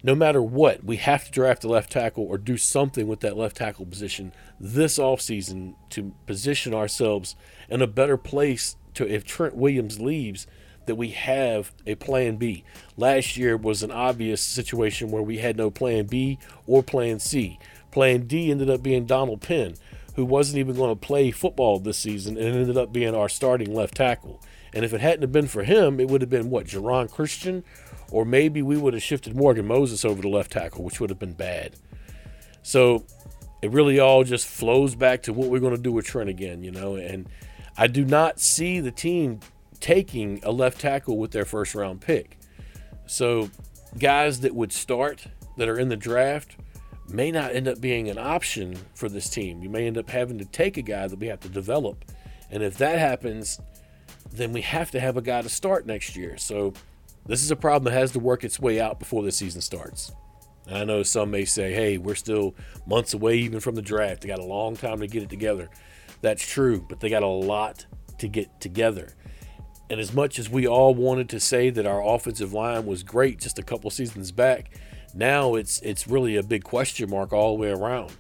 no 0.07 0.15
matter 0.15 0.41
what, 0.41 0.85
we 0.85 0.99
have 0.99 1.25
to 1.25 1.33
draft 1.33 1.65
a 1.65 1.69
left 1.69 1.91
tackle 1.91 2.25
or 2.25 2.39
do 2.39 2.57
something 2.57 3.09
with 3.09 3.21
that 3.21 3.37
left 3.37 3.57
tackle 3.57 3.85
position 3.85 4.33
this 4.61 5.01
offseason 5.01 5.75
to 5.91 6.15
position 6.27 6.73
ourselves 6.73 7.35
in 7.69 7.83
a 7.83 7.89
better 7.89 8.17
place 8.17 8.77
to 8.95 9.05
if 9.13 9.25
Trent 9.25 9.57
Williams 9.57 9.99
leaves 10.01 10.47
that 10.87 10.95
we 10.95 11.09
have 11.09 11.73
a 11.87 11.97
plan 11.97 12.37
B. 12.37 12.63
Last 12.97 13.37
year 13.37 13.57
was 13.57 13.83
an 13.83 13.91
obvious 13.91 14.41
situation 14.41 15.11
where 15.11 15.23
we 15.23 15.39
had 15.39 15.57
no 15.57 15.73
plan 15.73 16.07
B 16.07 16.39
or 16.69 16.85
plan 16.85 17.19
C. 17.19 17.59
Plan 17.97 18.27
D 18.27 18.51
ended 18.51 18.69
up 18.69 18.83
being 18.83 19.07
Donald 19.07 19.41
Penn, 19.41 19.73
who 20.17 20.27
wasn't 20.27 20.59
even 20.59 20.77
going 20.77 20.95
to 20.95 21.01
play 21.01 21.31
football 21.31 21.79
this 21.79 21.97
season 21.97 22.37
and 22.37 22.55
ended 22.55 22.77
up 22.77 22.93
being 22.93 23.15
our 23.15 23.31
starting 23.31 23.75
left 23.75 23.95
tackle. 23.95 24.43
And 24.75 24.85
if 24.85 24.93
it 24.93 25.01
hadn't 25.01 25.23
have 25.23 25.33
been 25.33 25.47
for 25.47 25.63
him, 25.63 25.99
it 25.99 26.09
would 26.09 26.21
have 26.21 26.29
been 26.29 26.51
what, 26.51 26.67
Geron 26.67 27.11
Christian 27.11 27.65
or 28.11 28.27
maybe 28.27 28.61
we 28.61 28.77
would 28.77 28.93
have 28.93 29.03
shifted 29.03 29.35
Morgan 29.35 29.67
Moses 29.67 30.05
over 30.05 30.21
to 30.21 30.29
left 30.29 30.53
tackle, 30.53 30.85
which 30.85 31.01
would 31.01 31.09
have 31.09 31.19
been 31.19 31.33
bad. 31.33 31.77
So 32.63 33.07
it 33.63 33.71
really 33.71 33.99
all 33.99 34.25
just 34.25 34.47
flows 34.47 34.95
back 34.95 35.23
to 35.23 35.33
what 35.33 35.49
we're 35.49 35.61
going 35.61 35.75
to 35.75 35.81
do 35.81 35.91
with 35.91 36.05
Trent 36.05 36.29
again, 36.29 36.63
you 36.63 36.73
know. 36.73 36.97
And 36.97 37.27
I 37.79 37.87
do 37.87 38.05
not 38.05 38.41
see 38.41 38.79
the 38.79 38.91
team 38.91 39.41
taking 39.81 40.39
a 40.43 40.53
left 40.53 40.83
tackle 40.83 41.17
with 41.17 41.31
their 41.31 41.47
first 41.47 41.75
round 41.75 42.03
pick. 42.03 42.39
So 43.07 43.49
guys 43.99 44.41
that 44.41 44.55
would 44.55 44.71
start 44.71 45.29
that 45.57 45.67
are 45.67 45.79
in 45.79 45.89
the 45.89 45.97
draft 45.97 46.57
may 47.09 47.31
not 47.31 47.55
end 47.55 47.69
up 47.69 47.81
being 47.81 48.09
an 48.09 48.19
option 48.19 48.77
for 48.95 49.09
this 49.09 49.29
team. 49.29 49.63
You 49.63 49.69
may 49.69 49.87
end 49.87 49.99
up 49.99 50.11
having 50.11 50.39
to 50.39 50.45
take 50.45 50.77
a 50.77 50.83
guy 50.83 51.07
that 51.07 51.19
we 51.19 51.27
have 51.29 51.41
to 51.41 51.49
develop. 51.49 52.05
And 52.51 52.63
if 52.63 52.79
that 52.79 52.99
happens, 52.99 53.61
then 54.33 54.53
we 54.53 54.61
have 54.63 54.91
to 54.93 55.01
have 55.01 55.17
a 55.17 55.23
guy 55.23 55.43
to 55.43 55.49
start 55.49 55.87
next 55.87 56.17
year. 56.17 56.37
So 56.37 56.73
this 57.27 57.43
is 57.43 57.51
a 57.51 57.57
problem 57.57 57.93
that 57.93 57.99
has 57.99 58.13
to 58.13 58.19
work 58.19 58.45
its 58.45 58.61
way 58.61 58.81
out 58.81 58.99
before 58.99 59.23
the 59.23 59.33
season 59.33 59.61
starts. 59.61 60.13
I 60.71 60.85
know 60.85 61.03
some 61.03 61.31
may 61.31 61.45
say, 61.45 61.73
hey, 61.73 61.97
we're 61.99 62.17
still 62.17 62.55
months 62.87 63.15
away 63.15 63.37
even 63.37 63.61
from 63.61 63.77
the 63.77 63.83
draft. 63.83 64.23
They 64.23 64.29
got 64.29 64.41
a 64.41 64.45
long 64.45 64.77
time 64.77 65.01
to 65.01 65.07
get 65.07 65.23
it 65.23 65.31
together. 65.31 65.69
That's 66.23 66.47
true, 66.47 66.85
but 66.89 67.01
they 67.01 67.09
got 67.09 67.23
a 67.23 67.29
lot 67.29 67.87
to 68.19 68.29
get 68.29 68.61
together. 68.61 69.15
And 69.89 70.01
as 70.01 70.13
much 70.13 70.41
as 70.41 70.51
we 70.51 70.67
all 70.67 70.95
wanted 70.95 71.29
to 71.29 71.41
say 71.41 71.71
that 71.71 71.87
our 71.87 72.03
offensive 72.03 72.53
line 72.53 72.87
was 72.87 73.05
great 73.05 73.39
just 73.39 73.59
a 73.59 73.63
couple 73.63 73.91
seasons 73.91 74.33
back, 74.33 74.71
now 75.17 75.55
it's 75.55 75.81
it's 75.81 76.07
really 76.07 76.37
a 76.37 76.43
big 76.43 76.65
question 76.65 77.11
mark 77.11 77.33
all 77.33 77.57
the 77.57 77.63
way 77.63 77.71
around. 77.71 78.13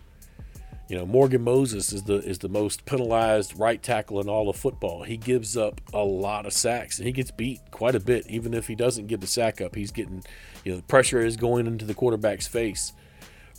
You 0.88 0.96
know, 0.96 1.06
Morgan 1.06 1.42
Moses 1.42 1.92
is 1.92 2.04
the 2.04 2.16
is 2.16 2.38
the 2.38 2.48
most 2.48 2.84
penalized 2.86 3.58
right 3.58 3.82
tackle 3.82 4.20
in 4.20 4.28
all 4.28 4.48
of 4.48 4.56
football. 4.56 5.02
He 5.02 5.16
gives 5.16 5.56
up 5.56 5.80
a 5.92 6.04
lot 6.04 6.46
of 6.46 6.52
sacks 6.52 6.98
and 6.98 7.06
he 7.06 7.12
gets 7.12 7.32
beat 7.32 7.60
quite 7.72 7.96
a 7.96 8.00
bit. 8.00 8.26
Even 8.28 8.54
if 8.54 8.68
he 8.68 8.76
doesn't 8.76 9.08
give 9.08 9.20
the 9.20 9.26
sack 9.26 9.60
up, 9.60 9.74
he's 9.74 9.90
getting 9.90 10.22
you 10.64 10.72
know 10.72 10.76
the 10.76 10.84
pressure 10.84 11.20
is 11.20 11.36
going 11.36 11.66
into 11.66 11.84
the 11.84 11.94
quarterback's 11.94 12.46
face. 12.46 12.92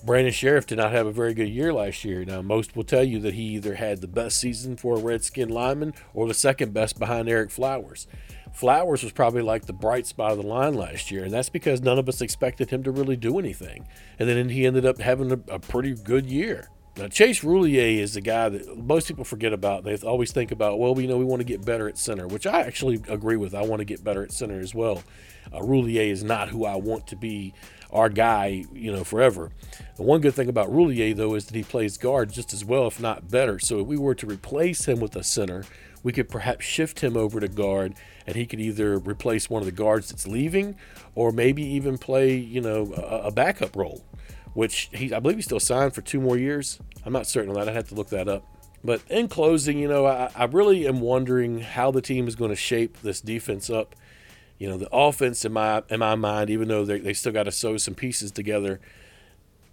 Brandon 0.05 0.31
Scherff 0.31 0.67
did 0.67 0.77
not 0.77 0.91
have 0.91 1.07
a 1.07 1.11
very 1.11 1.33
good 1.33 1.49
year 1.49 1.73
last 1.73 2.05
year. 2.05 2.23
Now, 2.23 2.41
most 2.41 2.75
will 2.75 2.83
tell 2.83 3.03
you 3.03 3.19
that 3.21 3.33
he 3.33 3.55
either 3.55 3.75
had 3.75 3.99
the 3.99 4.07
best 4.07 4.39
season 4.39 4.77
for 4.77 4.95
a 4.95 5.01
Redskin 5.01 5.49
lineman 5.49 5.95
or 6.13 6.27
the 6.27 6.35
second 6.35 6.71
best 6.71 6.99
behind 6.99 7.27
Ereck 7.27 7.51
Flowers. 7.51 8.07
Flowers 8.53 9.03
was 9.03 9.11
probably 9.11 9.41
like 9.41 9.65
the 9.65 9.73
bright 9.73 10.07
spot 10.07 10.31
of 10.31 10.37
the 10.37 10.47
line 10.47 10.73
last 10.73 11.11
year, 11.11 11.23
and 11.23 11.33
that's 11.33 11.49
because 11.49 11.81
none 11.81 11.99
of 11.99 12.09
us 12.09 12.21
expected 12.21 12.69
him 12.69 12.83
to 12.83 12.91
really 12.91 13.15
do 13.15 13.37
anything. 13.39 13.87
And 14.17 14.27
then 14.27 14.49
he 14.49 14.65
ended 14.65 14.85
up 14.85 14.99
having 14.99 15.31
a, 15.31 15.39
a 15.47 15.59
pretty 15.59 15.93
good 15.93 16.25
year. 16.25 16.69
Now, 16.97 17.07
Chase 17.07 17.43
Roullier 17.43 17.99
is 17.99 18.15
the 18.15 18.21
guy 18.21 18.49
that 18.49 18.75
most 18.75 19.07
people 19.07 19.23
forget 19.23 19.53
about. 19.53 19.83
They 19.83 19.95
always 19.97 20.31
think 20.31 20.51
about, 20.51 20.79
well, 20.79 20.95
we 20.95 21.05
know 21.05 21.17
we 21.17 21.25
want 21.25 21.41
to 21.41 21.45
get 21.45 21.63
better 21.63 21.87
at 21.87 21.95
center, 21.95 22.27
which 22.27 22.47
I 22.47 22.61
actually 22.61 23.03
agree 23.07 23.35
with. 23.35 23.53
I 23.53 23.61
want 23.61 23.81
to 23.81 23.85
get 23.85 24.03
better 24.03 24.23
at 24.23 24.31
center 24.31 24.59
as 24.59 24.73
well. 24.73 25.03
Uh, 25.53 25.59
Roullier 25.59 26.09
is 26.09 26.23
not 26.23 26.49
who 26.49 26.65
I 26.65 26.75
want 26.75 27.05
to 27.07 27.15
be 27.15 27.53
our 27.91 28.09
guy, 28.09 28.65
you 28.73 28.91
know, 28.91 29.03
forever. 29.03 29.51
The 29.95 30.03
one 30.03 30.21
good 30.21 30.33
thing 30.33 30.49
about 30.49 30.71
Roullier, 30.71 31.15
though, 31.15 31.35
is 31.35 31.45
that 31.45 31.55
he 31.55 31.63
plays 31.63 31.99
guard 31.99 32.33
just 32.33 32.51
as 32.51 32.65
well, 32.65 32.87
if 32.87 32.99
not 32.99 33.29
better. 33.29 33.59
So 33.59 33.79
if 33.79 33.85
we 33.85 33.97
were 33.97 34.15
to 34.15 34.25
replace 34.25 34.87
him 34.87 34.99
with 34.99 35.15
a 35.15 35.23
center, 35.23 35.65
we 36.07 36.13
could 36.13 36.29
perhaps 36.29 36.63
shift 36.63 37.01
him 37.01 37.17
over 37.17 37.41
to 37.41 37.49
guard, 37.49 37.93
and 38.25 38.37
he 38.37 38.45
could 38.45 38.61
either 38.61 38.97
replace 38.97 39.49
one 39.49 39.61
of 39.61 39.65
the 39.65 39.73
guards 39.73 40.09
that's 40.09 40.25
leaving, 40.25 40.77
or 41.15 41.33
maybe 41.33 41.61
even 41.63 41.97
play, 41.97 42.33
you 42.33 42.61
know, 42.61 42.93
a, 42.95 43.27
a 43.27 43.31
backup 43.31 43.75
role 43.75 44.05
which 44.57 44.89
he 44.91 45.13
I 45.13 45.19
believe 45.19 45.37
he's 45.37 45.45
still 45.45 45.59
signed 45.59 45.93
for 45.93 46.01
two 46.01 46.19
more 46.19 46.35
years. 46.35 46.79
I'm 47.05 47.13
not 47.13 47.27
certain 47.27 47.51
on 47.51 47.55
that. 47.57 47.69
I'd 47.69 47.75
have 47.75 47.89
to 47.89 47.93
look 47.93 48.09
that 48.09 48.27
up. 48.27 48.43
But 48.83 49.03
in 49.07 49.27
closing, 49.27 49.77
you 49.77 49.87
know, 49.87 50.07
I, 50.07 50.31
I 50.35 50.45
really 50.45 50.87
am 50.87 50.99
wondering 50.99 51.59
how 51.59 51.91
the 51.91 52.01
team 52.01 52.27
is 52.27 52.35
going 52.35 52.49
to 52.49 52.55
shape 52.55 52.97
this 53.03 53.21
defense 53.21 53.69
up. 53.69 53.95
You 54.57 54.67
know, 54.67 54.77
the 54.77 54.89
offense 54.91 55.45
in 55.45 55.53
my 55.53 55.83
in 55.89 55.99
my 55.99 56.15
mind, 56.15 56.49
even 56.49 56.69
though 56.69 56.85
they, 56.85 56.99
they 56.99 57.13
still 57.13 57.31
got 57.31 57.43
to 57.43 57.51
sew 57.51 57.77
some 57.77 57.93
pieces 57.93 58.31
together, 58.31 58.79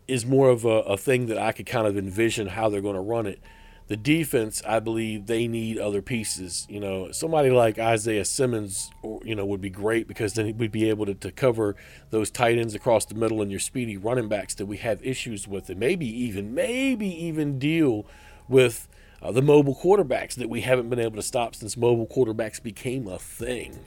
is 0.06 0.26
more 0.26 0.50
of 0.50 0.66
a, 0.66 0.80
a 0.80 0.98
thing 0.98 1.28
that 1.28 1.38
I 1.38 1.52
could 1.52 1.64
kind 1.64 1.86
of 1.86 1.96
envision 1.96 2.48
how 2.48 2.68
they're 2.68 2.82
going 2.82 2.94
to 2.94 3.00
run 3.00 3.26
it 3.26 3.40
the 3.86 3.96
defense, 3.96 4.62
I 4.66 4.80
believe 4.80 5.26
they 5.26 5.46
need 5.46 5.78
other 5.78 6.00
pieces. 6.00 6.66
You 6.70 6.80
know, 6.80 7.12
somebody 7.12 7.50
like 7.50 7.78
Isaiah 7.78 8.24
Simmons, 8.24 8.90
or, 9.02 9.20
you 9.24 9.34
know, 9.34 9.44
would 9.44 9.60
be 9.60 9.70
great 9.70 10.08
because 10.08 10.34
then 10.34 10.56
we'd 10.56 10.72
be 10.72 10.88
able 10.88 11.06
to, 11.06 11.14
to 11.14 11.30
cover 11.30 11.76
those 12.10 12.30
tight 12.30 12.58
ends 12.58 12.74
across 12.74 13.04
the 13.04 13.14
middle 13.14 13.42
and 13.42 13.50
your 13.50 13.60
speedy 13.60 13.96
running 13.96 14.28
backs 14.28 14.54
that 14.54 14.66
we 14.66 14.78
have 14.78 15.04
issues 15.04 15.46
with, 15.46 15.68
and 15.68 15.78
maybe 15.78 16.06
even, 16.06 16.54
maybe 16.54 17.08
even 17.08 17.58
deal 17.58 18.06
with 18.48 18.88
uh, 19.20 19.32
the 19.32 19.42
mobile 19.42 19.74
quarterbacks 19.74 20.34
that 20.34 20.48
we 20.48 20.62
haven't 20.62 20.88
been 20.88 21.00
able 21.00 21.16
to 21.16 21.22
stop 21.22 21.54
since 21.54 21.76
mobile 21.76 22.06
quarterbacks 22.06 22.62
became 22.62 23.06
a 23.06 23.18
thing. 23.18 23.78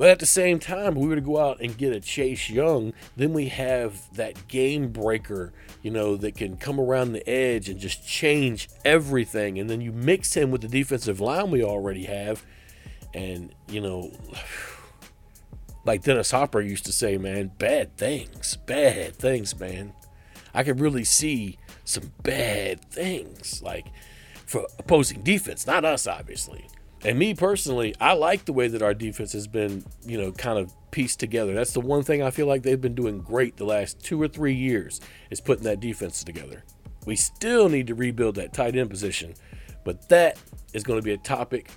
But 0.00 0.08
at 0.08 0.18
the 0.18 0.24
same 0.24 0.58
time, 0.58 0.94
we 0.94 1.06
were 1.06 1.16
to 1.16 1.20
go 1.20 1.36
out 1.36 1.60
and 1.60 1.76
get 1.76 1.92
a 1.92 2.00
Chase 2.00 2.48
Young, 2.48 2.94
then 3.18 3.34
we 3.34 3.48
have 3.48 4.00
that 4.16 4.48
game 4.48 4.92
breaker, 4.92 5.52
you 5.82 5.90
know, 5.90 6.16
that 6.16 6.36
can 6.36 6.56
come 6.56 6.80
around 6.80 7.12
the 7.12 7.28
edge 7.28 7.68
and 7.68 7.78
just 7.78 8.08
change 8.08 8.70
everything. 8.82 9.58
And 9.58 9.68
then 9.68 9.82
you 9.82 9.92
mix 9.92 10.32
him 10.32 10.50
with 10.50 10.62
the 10.62 10.68
defensive 10.68 11.20
line 11.20 11.50
we 11.50 11.62
already 11.62 12.04
have. 12.04 12.46
And, 13.12 13.54
you 13.68 13.82
know, 13.82 14.10
like 15.84 16.02
Dennis 16.02 16.30
Hopper 16.30 16.62
used 16.62 16.86
to 16.86 16.92
say, 16.92 17.18
man, 17.18 17.52
bad 17.58 17.98
things, 17.98 18.56
bad 18.64 19.14
things, 19.16 19.60
man. 19.60 19.92
I 20.54 20.64
could 20.64 20.80
really 20.80 21.04
see 21.04 21.58
some 21.84 22.10
bad 22.22 22.90
things, 22.90 23.60
like 23.62 23.88
for 24.46 24.66
opposing 24.78 25.20
defense, 25.22 25.66
not 25.66 25.84
us, 25.84 26.06
obviously. 26.06 26.66
And 27.02 27.18
me 27.18 27.34
personally, 27.34 27.94
I 27.98 28.12
like 28.12 28.44
the 28.44 28.52
way 28.52 28.68
that 28.68 28.82
our 28.82 28.92
defense 28.92 29.32
has 29.32 29.46
been, 29.46 29.84
you 30.04 30.20
know, 30.20 30.32
kind 30.32 30.58
of 30.58 30.72
pieced 30.90 31.18
together. 31.18 31.54
That's 31.54 31.72
the 31.72 31.80
one 31.80 32.02
thing 32.02 32.22
I 32.22 32.30
feel 32.30 32.46
like 32.46 32.62
they've 32.62 32.80
been 32.80 32.94
doing 32.94 33.20
great 33.20 33.56
the 33.56 33.64
last 33.64 34.00
two 34.04 34.20
or 34.20 34.28
three 34.28 34.54
years 34.54 35.00
is 35.30 35.40
putting 35.40 35.64
that 35.64 35.80
defense 35.80 36.22
together. 36.22 36.62
We 37.06 37.16
still 37.16 37.70
need 37.70 37.86
to 37.86 37.94
rebuild 37.94 38.34
that 38.34 38.52
tight 38.52 38.76
end 38.76 38.90
position, 38.90 39.34
but 39.84 40.08
that 40.10 40.38
is 40.74 40.82
going 40.82 40.98
to 40.98 41.04
be 41.04 41.12
a 41.12 41.18
topic 41.18 41.70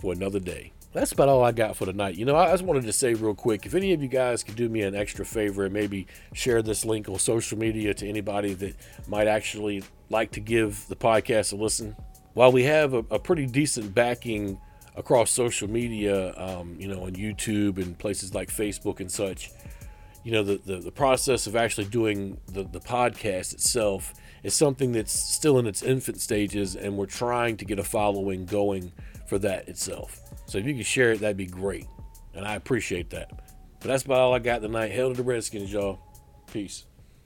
for 0.00 0.12
another 0.12 0.38
day. 0.38 0.72
That's 0.92 1.12
about 1.12 1.28
all 1.28 1.42
I 1.42 1.52
got 1.52 1.76
for 1.76 1.84
tonight. 1.84 2.14
You 2.14 2.24
know, 2.24 2.36
I 2.36 2.50
just 2.52 2.62
wanted 2.62 2.84
to 2.84 2.92
say 2.92 3.14
real 3.14 3.34
quick 3.34 3.66
if 3.66 3.74
any 3.74 3.92
of 3.92 4.02
you 4.02 4.08
guys 4.08 4.42
could 4.42 4.56
do 4.56 4.68
me 4.68 4.82
an 4.82 4.94
extra 4.94 5.26
favor 5.26 5.64
and 5.64 5.74
maybe 5.74 6.06
share 6.32 6.62
this 6.62 6.84
link 6.84 7.08
on 7.08 7.18
social 7.18 7.58
media 7.58 7.92
to 7.94 8.08
anybody 8.08 8.54
that 8.54 8.76
might 9.08 9.26
actually 9.26 9.82
like 10.08 10.30
to 10.32 10.40
give 10.40 10.86
the 10.88 10.96
podcast 10.96 11.52
a 11.52 11.56
listen. 11.56 11.96
While 12.36 12.52
we 12.52 12.64
have 12.64 12.92
a, 12.92 12.98
a 13.10 13.18
pretty 13.18 13.46
decent 13.46 13.94
backing 13.94 14.60
across 14.94 15.30
social 15.30 15.70
media, 15.70 16.34
um, 16.36 16.76
you 16.78 16.86
know, 16.86 17.04
on 17.04 17.12
YouTube 17.12 17.78
and 17.78 17.98
places 17.98 18.34
like 18.34 18.50
Facebook 18.50 19.00
and 19.00 19.10
such, 19.10 19.52
you 20.22 20.32
know, 20.32 20.42
the, 20.42 20.60
the, 20.66 20.76
the 20.80 20.92
process 20.92 21.46
of 21.46 21.56
actually 21.56 21.86
doing 21.86 22.36
the, 22.48 22.64
the 22.64 22.78
podcast 22.78 23.54
itself 23.54 24.12
is 24.42 24.52
something 24.52 24.92
that's 24.92 25.14
still 25.14 25.58
in 25.58 25.66
its 25.66 25.82
infant 25.82 26.20
stages, 26.20 26.76
and 26.76 26.98
we're 26.98 27.06
trying 27.06 27.56
to 27.56 27.64
get 27.64 27.78
a 27.78 27.82
following 27.82 28.44
going 28.44 28.92
for 29.26 29.38
that 29.38 29.66
itself. 29.66 30.20
So 30.44 30.58
if 30.58 30.66
you 30.66 30.74
could 30.74 30.84
share 30.84 31.12
it, 31.12 31.20
that'd 31.20 31.38
be 31.38 31.46
great. 31.46 31.86
And 32.34 32.46
I 32.46 32.56
appreciate 32.56 33.08
that. 33.10 33.30
But 33.80 33.88
that's 33.88 34.04
about 34.04 34.18
all 34.18 34.34
I 34.34 34.40
got 34.40 34.60
tonight. 34.60 34.92
Hell 34.92 35.08
to 35.08 35.16
the 35.16 35.22
Redskins, 35.22 35.72
y'all. 35.72 36.00
Peace. 36.52 36.84